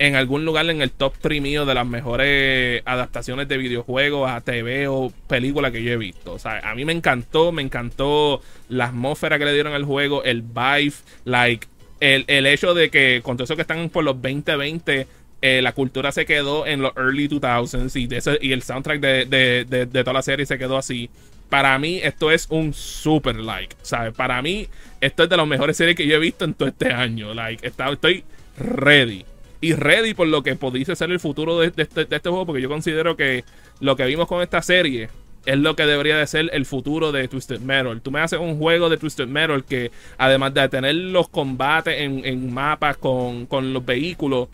en 0.01 0.17
algún 0.17 0.47
lugar 0.47 0.69
en 0.71 0.81
el 0.81 0.91
top 0.91 1.13
3 1.21 1.43
mío 1.43 1.67
de 1.67 1.75
las 1.75 1.87
mejores 1.87 2.83
adaptaciones 2.87 3.49
de 3.49 3.59
videojuegos 3.59 4.31
a 4.31 4.41
TV 4.41 4.89
o 4.89 5.13
película 5.29 5.71
que 5.71 5.83
yo 5.83 5.93
he 5.93 5.99
visto. 5.99 6.33
O 6.33 6.39
sea, 6.39 6.59
a 6.61 6.75
mí 6.75 6.87
me 6.87 6.95
encantó, 6.95 7.53
me 7.53 7.61
encantó 7.61 8.41
la 8.71 8.87
atmósfera 8.87 9.39
que 9.39 9.45
le 9.45 9.53
dieron 9.53 9.75
al 9.75 9.85
juego, 9.85 10.25
el 10.25 10.41
vibe, 10.41 10.95
like, 11.27 11.67
el, 12.01 12.25
el 12.29 12.47
hecho 12.47 12.73
de 12.73 12.89
que 12.89 13.21
con 13.23 13.37
todo 13.37 13.45
eso 13.45 13.57
que 13.57 13.63
están 13.63 13.91
por 13.91 14.03
los 14.03 14.15
2020, 14.23 15.07
eh, 15.43 15.61
la 15.61 15.73
cultura 15.73 16.13
se 16.13 16.25
quedó 16.25 16.67
en 16.67 16.81
los 16.81 16.97
early 16.97 17.29
2000s 17.29 18.01
y, 18.01 18.07
de 18.07 18.39
y 18.41 18.53
el 18.53 18.63
soundtrack 18.63 19.01
de, 19.01 19.27
de, 19.27 19.85
de, 19.85 20.03
toda 20.03 20.15
la 20.15 20.23
serie 20.23 20.47
se 20.47 20.57
quedó 20.57 20.79
así. 20.79 21.11
Para 21.51 21.79
mí 21.79 22.01
esto 22.03 22.31
es 22.31 22.47
un 22.49 22.73
super 22.73 23.37
like, 23.37 23.77
¿sabes? 23.83 24.15
Para 24.15 24.41
mí 24.41 24.67
esto 25.03 25.25
es 25.25 25.29
de 25.29 25.37
las 25.37 25.47
mejores 25.47 25.77
series 25.77 25.95
que 25.95 26.07
yo 26.07 26.17
he 26.17 26.21
visto 26.21 26.47
en 26.47 26.55
todo 26.55 26.71
este 26.71 26.91
año. 26.91 27.35
Like, 27.35 27.67
está, 27.67 27.91
estoy 27.91 28.25
ready 28.57 29.27
y 29.61 29.75
ready 29.75 30.15
por 30.15 30.29
lo 30.29 30.43
que 30.43 30.57
pudiese 30.57 30.97
ser 30.97 31.11
el 31.11 31.21
futuro 31.21 31.63
este, 31.63 31.85
de, 31.85 32.17
este, 32.17 32.29
juego, 32.29 32.47
porque 32.47 32.63
yo 32.63 32.69
considero 32.69 33.17
que 33.17 33.45
lo 33.81 33.97
que 33.97 34.05
vimos 34.07 34.27
con 34.27 34.43
esta 34.43 34.63
serie 34.63 35.11
es 35.47 35.59
lo 35.59 35.77
que 35.77 35.87
debería 35.87 36.17
de 36.17 36.27
ser 36.27 36.51
el 36.53 36.67
futuro 36.67 37.13
de 37.13 37.29
Twisted 37.29 37.61
Metal. 37.61 38.01
Tú 38.01 38.11
me 38.11 38.21
haces 38.21 38.39
un 38.39 38.59
juego 38.59 38.89
de 38.89 38.97
Twisted 38.97 39.27
Metal 39.27 39.65
que 39.65 39.91
además 40.19 40.55
de 40.55 40.69
tener 40.69 40.95
los 40.95 41.29
combates 41.29 41.95
en, 41.99 42.53
mapas 42.53 42.97
con, 42.97 43.47
los 43.51 43.85
vehículos, 43.85 44.49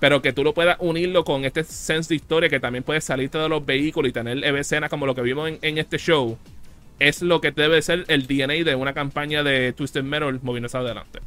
pero 0.00 0.20
que 0.20 0.32
tú 0.32 0.44
lo 0.44 0.52
puedas 0.52 0.76
unirlo 0.80 1.24
con 1.24 1.44
este 1.44 1.64
sense 1.64 2.10
de 2.10 2.16
historia 2.16 2.48
que 2.48 2.60
también 2.60 2.84
puedes 2.84 3.04
salirte 3.04 3.38
de 3.38 3.48
los 3.48 3.64
vehículos 3.64 4.10
y 4.10 4.12
tener 4.12 4.42
escenas 4.56 4.90
como 4.90 5.06
lo 5.06 5.14
que 5.14 5.22
vimos 5.22 5.48
en, 5.48 5.58
en 5.62 5.78
este 5.78 5.98
show, 5.98 6.38
es 6.98 7.22
lo 7.22 7.40
que 7.40 7.50
debe 7.50 7.80
ser 7.82 8.04
el 8.08 8.26
DNA 8.26 8.64
de 8.64 8.74
una 8.74 8.94
campaña 8.94 9.42
de 9.42 9.72
Twisted 9.72 10.02
Metal 10.02 10.38
moviéndose 10.42 10.76
adelante. 10.76 11.20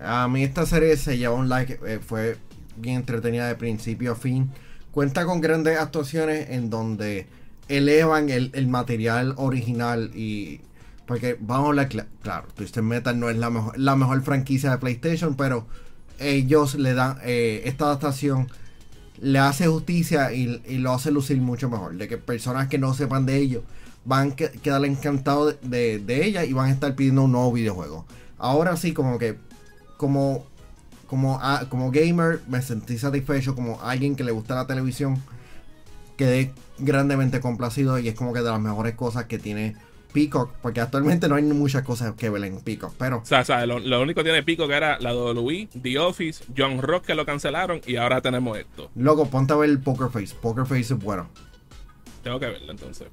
A 0.00 0.28
mí 0.28 0.42
esta 0.42 0.66
serie 0.66 0.96
se 0.96 1.18
lleva 1.18 1.34
un 1.34 1.48
like, 1.48 1.78
eh, 1.86 2.00
fue 2.04 2.36
bien 2.76 2.96
entretenida 2.96 3.46
de 3.46 3.54
principio 3.54 4.12
a 4.12 4.16
fin. 4.16 4.50
Cuenta 4.90 5.24
con 5.24 5.40
grandes 5.40 5.78
actuaciones 5.78 6.50
en 6.50 6.70
donde 6.70 7.26
elevan 7.68 8.30
el, 8.30 8.68
material 8.68 9.34
original 9.36 10.10
y... 10.14 10.60
Porque 11.06 11.36
vamos 11.38 11.66
a 11.66 11.68
hablar 11.68 11.88
claro, 12.22 12.48
Twisted 12.54 12.82
Metal 12.82 13.18
no 13.18 13.28
es 13.28 13.36
la 13.36 13.50
mejor, 13.50 13.78
la 13.78 13.94
mejor 13.94 14.22
franquicia 14.22 14.70
de 14.70 14.78
PlayStation, 14.78 15.36
pero 15.36 15.66
ellos 16.18 16.76
le 16.76 16.94
dan 16.94 17.18
eh, 17.22 17.62
esta 17.66 17.84
adaptación 17.84 18.48
le 19.20 19.38
hace 19.38 19.66
justicia 19.66 20.32
y, 20.32 20.60
lo 20.78 20.92
hace 20.92 21.10
lucir 21.10 21.40
mucho 21.40 21.68
mejor. 21.68 21.96
De 21.96 22.08
que 22.08 22.18
personas 22.18 22.68
que 22.68 22.78
no 22.78 22.94
sepan 22.94 23.26
de 23.26 23.38
ello 23.38 23.62
van 24.04 24.32
a 24.32 24.36
quedar 24.36 24.84
encantados 24.84 25.56
de, 25.62 25.98
de, 25.98 26.26
ella 26.26 26.44
y 26.44 26.52
van 26.52 26.68
a 26.68 26.72
estar 26.72 26.94
pidiendo 26.94 27.24
un 27.24 27.32
nuevo 27.32 27.52
videojuego. 27.52 28.06
Ahora 28.38 28.76
sí, 28.76 28.92
como 28.92 29.18
que 29.18 29.38
como, 29.96 30.44
como, 31.06 31.40
como 31.68 31.90
gamer 31.90 32.40
me 32.48 32.62
sentí 32.62 32.98
satisfecho, 32.98 33.54
como 33.54 33.80
alguien 33.82 34.16
que 34.16 34.24
le 34.24 34.32
gusta 34.32 34.54
la 34.54 34.66
televisión, 34.66 35.22
quedé 36.16 36.52
grandemente 36.78 37.40
complacido 37.40 37.98
y 37.98 38.08
es 38.08 38.14
como 38.14 38.32
que 38.32 38.40
de 38.40 38.50
las 38.50 38.60
mejores 38.60 38.94
cosas 38.94 39.24
que 39.24 39.38
tiene 39.38 39.76
Peacock, 40.12 40.52
porque 40.62 40.80
actualmente 40.80 41.28
no 41.28 41.34
hay 41.34 41.42
muchas 41.42 41.82
cosas 41.82 42.14
que 42.14 42.30
ver 42.30 42.44
en 42.44 42.60
Peacock, 42.60 42.94
pero... 42.96 43.18
O 43.18 43.44
sea, 43.44 43.66
lo, 43.66 44.00
único 44.00 44.20
que 44.20 44.24
tiene 44.24 44.44
Peacock 44.44 44.70
era 44.70 44.98
la 45.00 45.12
WWE, 45.12 45.68
The 45.82 45.98
Office, 45.98 46.44
John 46.56 46.80
Rock 46.80 47.06
que 47.06 47.14
lo 47.16 47.26
cancelaron 47.26 47.80
y 47.84 47.96
ahora 47.96 48.20
tenemos 48.20 48.56
esto. 48.56 48.90
Loco, 48.94 49.26
ponte 49.26 49.52
a 49.52 49.56
ver 49.56 49.70
el 49.70 49.80
Poker 49.80 50.10
Face, 50.10 50.34
Poker 50.40 50.66
Face 50.66 50.94
es 50.94 50.98
bueno. 50.98 51.28
Tengo 52.24 52.40
que 52.40 52.46
verlo 52.46 52.72
entonces. 52.72 53.06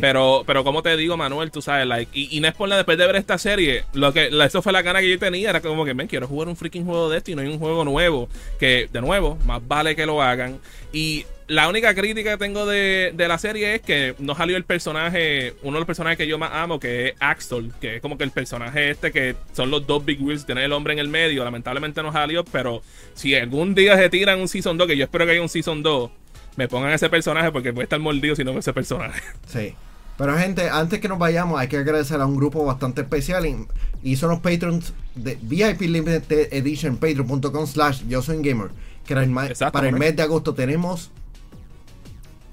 Pero, 0.00 0.42
pero 0.46 0.64
como 0.64 0.82
te 0.82 0.96
digo, 0.96 1.18
Manuel, 1.18 1.50
tú 1.50 1.60
sabes, 1.60 1.86
like, 1.86 2.10
y, 2.18 2.40
no 2.40 2.48
es 2.48 2.54
por 2.54 2.66
la 2.66 2.76
después 2.76 2.96
de 2.96 3.06
ver 3.06 3.16
esta 3.16 3.36
serie, 3.36 3.84
lo 3.92 4.12
que, 4.14 4.30
eso 4.42 4.62
fue 4.62 4.72
la 4.72 4.80
gana 4.80 5.00
que 5.00 5.10
yo 5.10 5.18
tenía, 5.18 5.50
era 5.50 5.60
como 5.60 5.84
que, 5.84 5.92
ven, 5.92 6.08
quiero 6.08 6.26
jugar 6.26 6.48
un 6.48 6.56
freaking 6.56 6.86
juego 6.86 7.10
de 7.10 7.18
esto 7.18 7.30
y 7.30 7.34
no 7.34 7.42
hay 7.42 7.48
un 7.48 7.58
juego 7.58 7.84
nuevo, 7.84 8.28
que, 8.58 8.88
de 8.90 9.00
nuevo, 9.02 9.36
más 9.44 9.60
vale 9.68 9.94
que 9.94 10.06
lo 10.06 10.22
hagan. 10.22 10.58
Y 10.94 11.26
la 11.46 11.68
única 11.68 11.94
crítica 11.94 12.32
que 12.32 12.38
tengo 12.38 12.64
de, 12.64 13.12
la 13.16 13.36
serie 13.36 13.74
es 13.74 13.82
que 13.82 14.14
no 14.18 14.34
salió 14.34 14.56
el 14.56 14.64
personaje, 14.64 15.52
uno 15.62 15.74
de 15.74 15.80
los 15.80 15.86
personajes 15.86 16.16
que 16.16 16.26
yo 16.26 16.38
más 16.38 16.52
amo, 16.54 16.80
que 16.80 17.08
es 17.08 17.14
Axel, 17.20 17.70
que 17.82 17.96
es 17.96 18.00
como 18.00 18.16
que 18.16 18.24
el 18.24 18.30
personaje 18.30 18.88
este 18.88 19.12
que 19.12 19.36
son 19.52 19.70
los 19.70 19.86
dos 19.86 20.02
Big 20.06 20.22
Wheels, 20.22 20.46
tiene 20.46 20.64
el 20.64 20.72
hombre 20.72 20.94
en 20.94 21.00
el 21.00 21.08
medio, 21.08 21.44
lamentablemente 21.44 22.02
no 22.02 22.12
salió, 22.12 22.44
pero 22.44 22.82
si 23.12 23.34
algún 23.34 23.74
día 23.74 23.94
se 23.98 24.08
tiran 24.08 24.40
un 24.40 24.48
Season 24.48 24.78
2, 24.78 24.88
que 24.88 24.96
yo 24.96 25.04
espero 25.04 25.26
que 25.26 25.32
haya 25.32 25.42
un 25.42 25.50
Season 25.50 25.82
2, 25.82 26.10
me 26.56 26.68
pongan 26.68 26.92
ese 26.92 27.08
personaje 27.08 27.50
porque 27.52 27.72
puede 27.72 27.84
estar 27.84 28.00
mordido 28.00 28.36
si 28.36 28.44
no 28.44 28.58
ese 28.58 28.72
personaje. 28.72 29.20
Sí. 29.46 29.74
Pero 30.16 30.38
gente, 30.38 30.70
antes 30.70 31.00
que 31.00 31.08
nos 31.08 31.18
vayamos, 31.18 31.58
hay 31.58 31.66
que 31.66 31.76
agradecer 31.76 32.20
a 32.20 32.26
un 32.26 32.36
grupo 32.36 32.64
bastante 32.64 33.00
especial 33.00 33.46
y, 34.02 34.16
son 34.16 34.30
los 34.30 34.38
patrons 34.38 34.92
de 35.16 35.36
VIP 35.42 35.82
Limited 35.82 36.52
Edition, 36.52 36.96
patreon.com 36.98 37.66
slash 37.66 38.04
yo 38.06 38.22
soy 38.22 38.40
gamer. 38.40 38.68
Que 39.06 39.14
para 39.72 39.88
el 39.88 39.96
mes 39.96 40.14
de 40.14 40.22
agosto 40.22 40.54
tenemos 40.54 41.10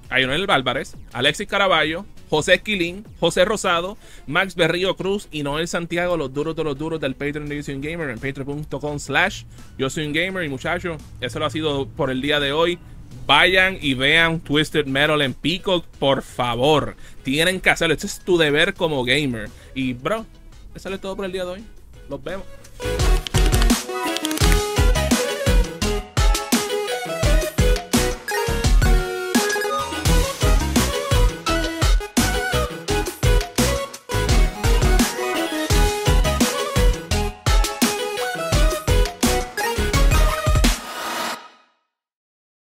a 0.09 0.17
Lionel 0.17 0.49
Álvarez, 0.49 0.97
Alexis 1.13 1.47
Caraballo, 1.47 2.03
José 2.31 2.55
Esquilín, 2.55 3.05
José 3.19 3.45
Rosado, 3.45 3.97
Max 4.25 4.55
Berrío 4.55 4.95
Cruz 4.95 5.27
y 5.31 5.43
Noel 5.43 5.67
Santiago, 5.67 6.17
los 6.17 6.33
duros 6.33 6.55
de 6.55 6.63
los 6.63 6.77
duros 6.77 6.99
del 6.99 7.13
Patreon 7.13 7.47
de 7.47 7.61
Yo 7.61 7.73
Gamer 7.79 8.09
en 8.09 8.19
patreon.com 8.19 8.99
slash 8.99 9.43
Yo 9.77 9.89
Soy 9.89 10.07
un 10.07 10.13
Gamer. 10.13 10.43
Y 10.43 10.49
muchachos, 10.49 11.01
eso 11.19 11.39
lo 11.39 11.45
ha 11.45 11.49
sido 11.49 11.87
por 11.87 12.09
el 12.09 12.21
día 12.21 12.39
de 12.39 12.53
hoy. 12.53 12.79
Vayan 13.31 13.77
y 13.79 13.93
vean 13.93 14.41
Twisted 14.41 14.87
Metal 14.87 15.21
en 15.21 15.33
Peacock, 15.33 15.85
por 15.99 16.21
favor. 16.21 16.97
Tienen 17.23 17.61
que 17.61 17.69
hacerlo. 17.69 17.93
Este 17.93 18.05
es 18.05 18.19
tu 18.19 18.37
deber 18.37 18.73
como 18.73 19.05
gamer. 19.05 19.49
Y, 19.73 19.93
bro, 19.93 20.25
eso 20.75 20.89
es 20.89 20.99
todo 20.99 21.15
por 21.15 21.23
el 21.23 21.31
día 21.31 21.45
de 21.45 21.51
hoy. 21.51 21.63
Nos 22.09 22.21
vemos. 22.21 22.45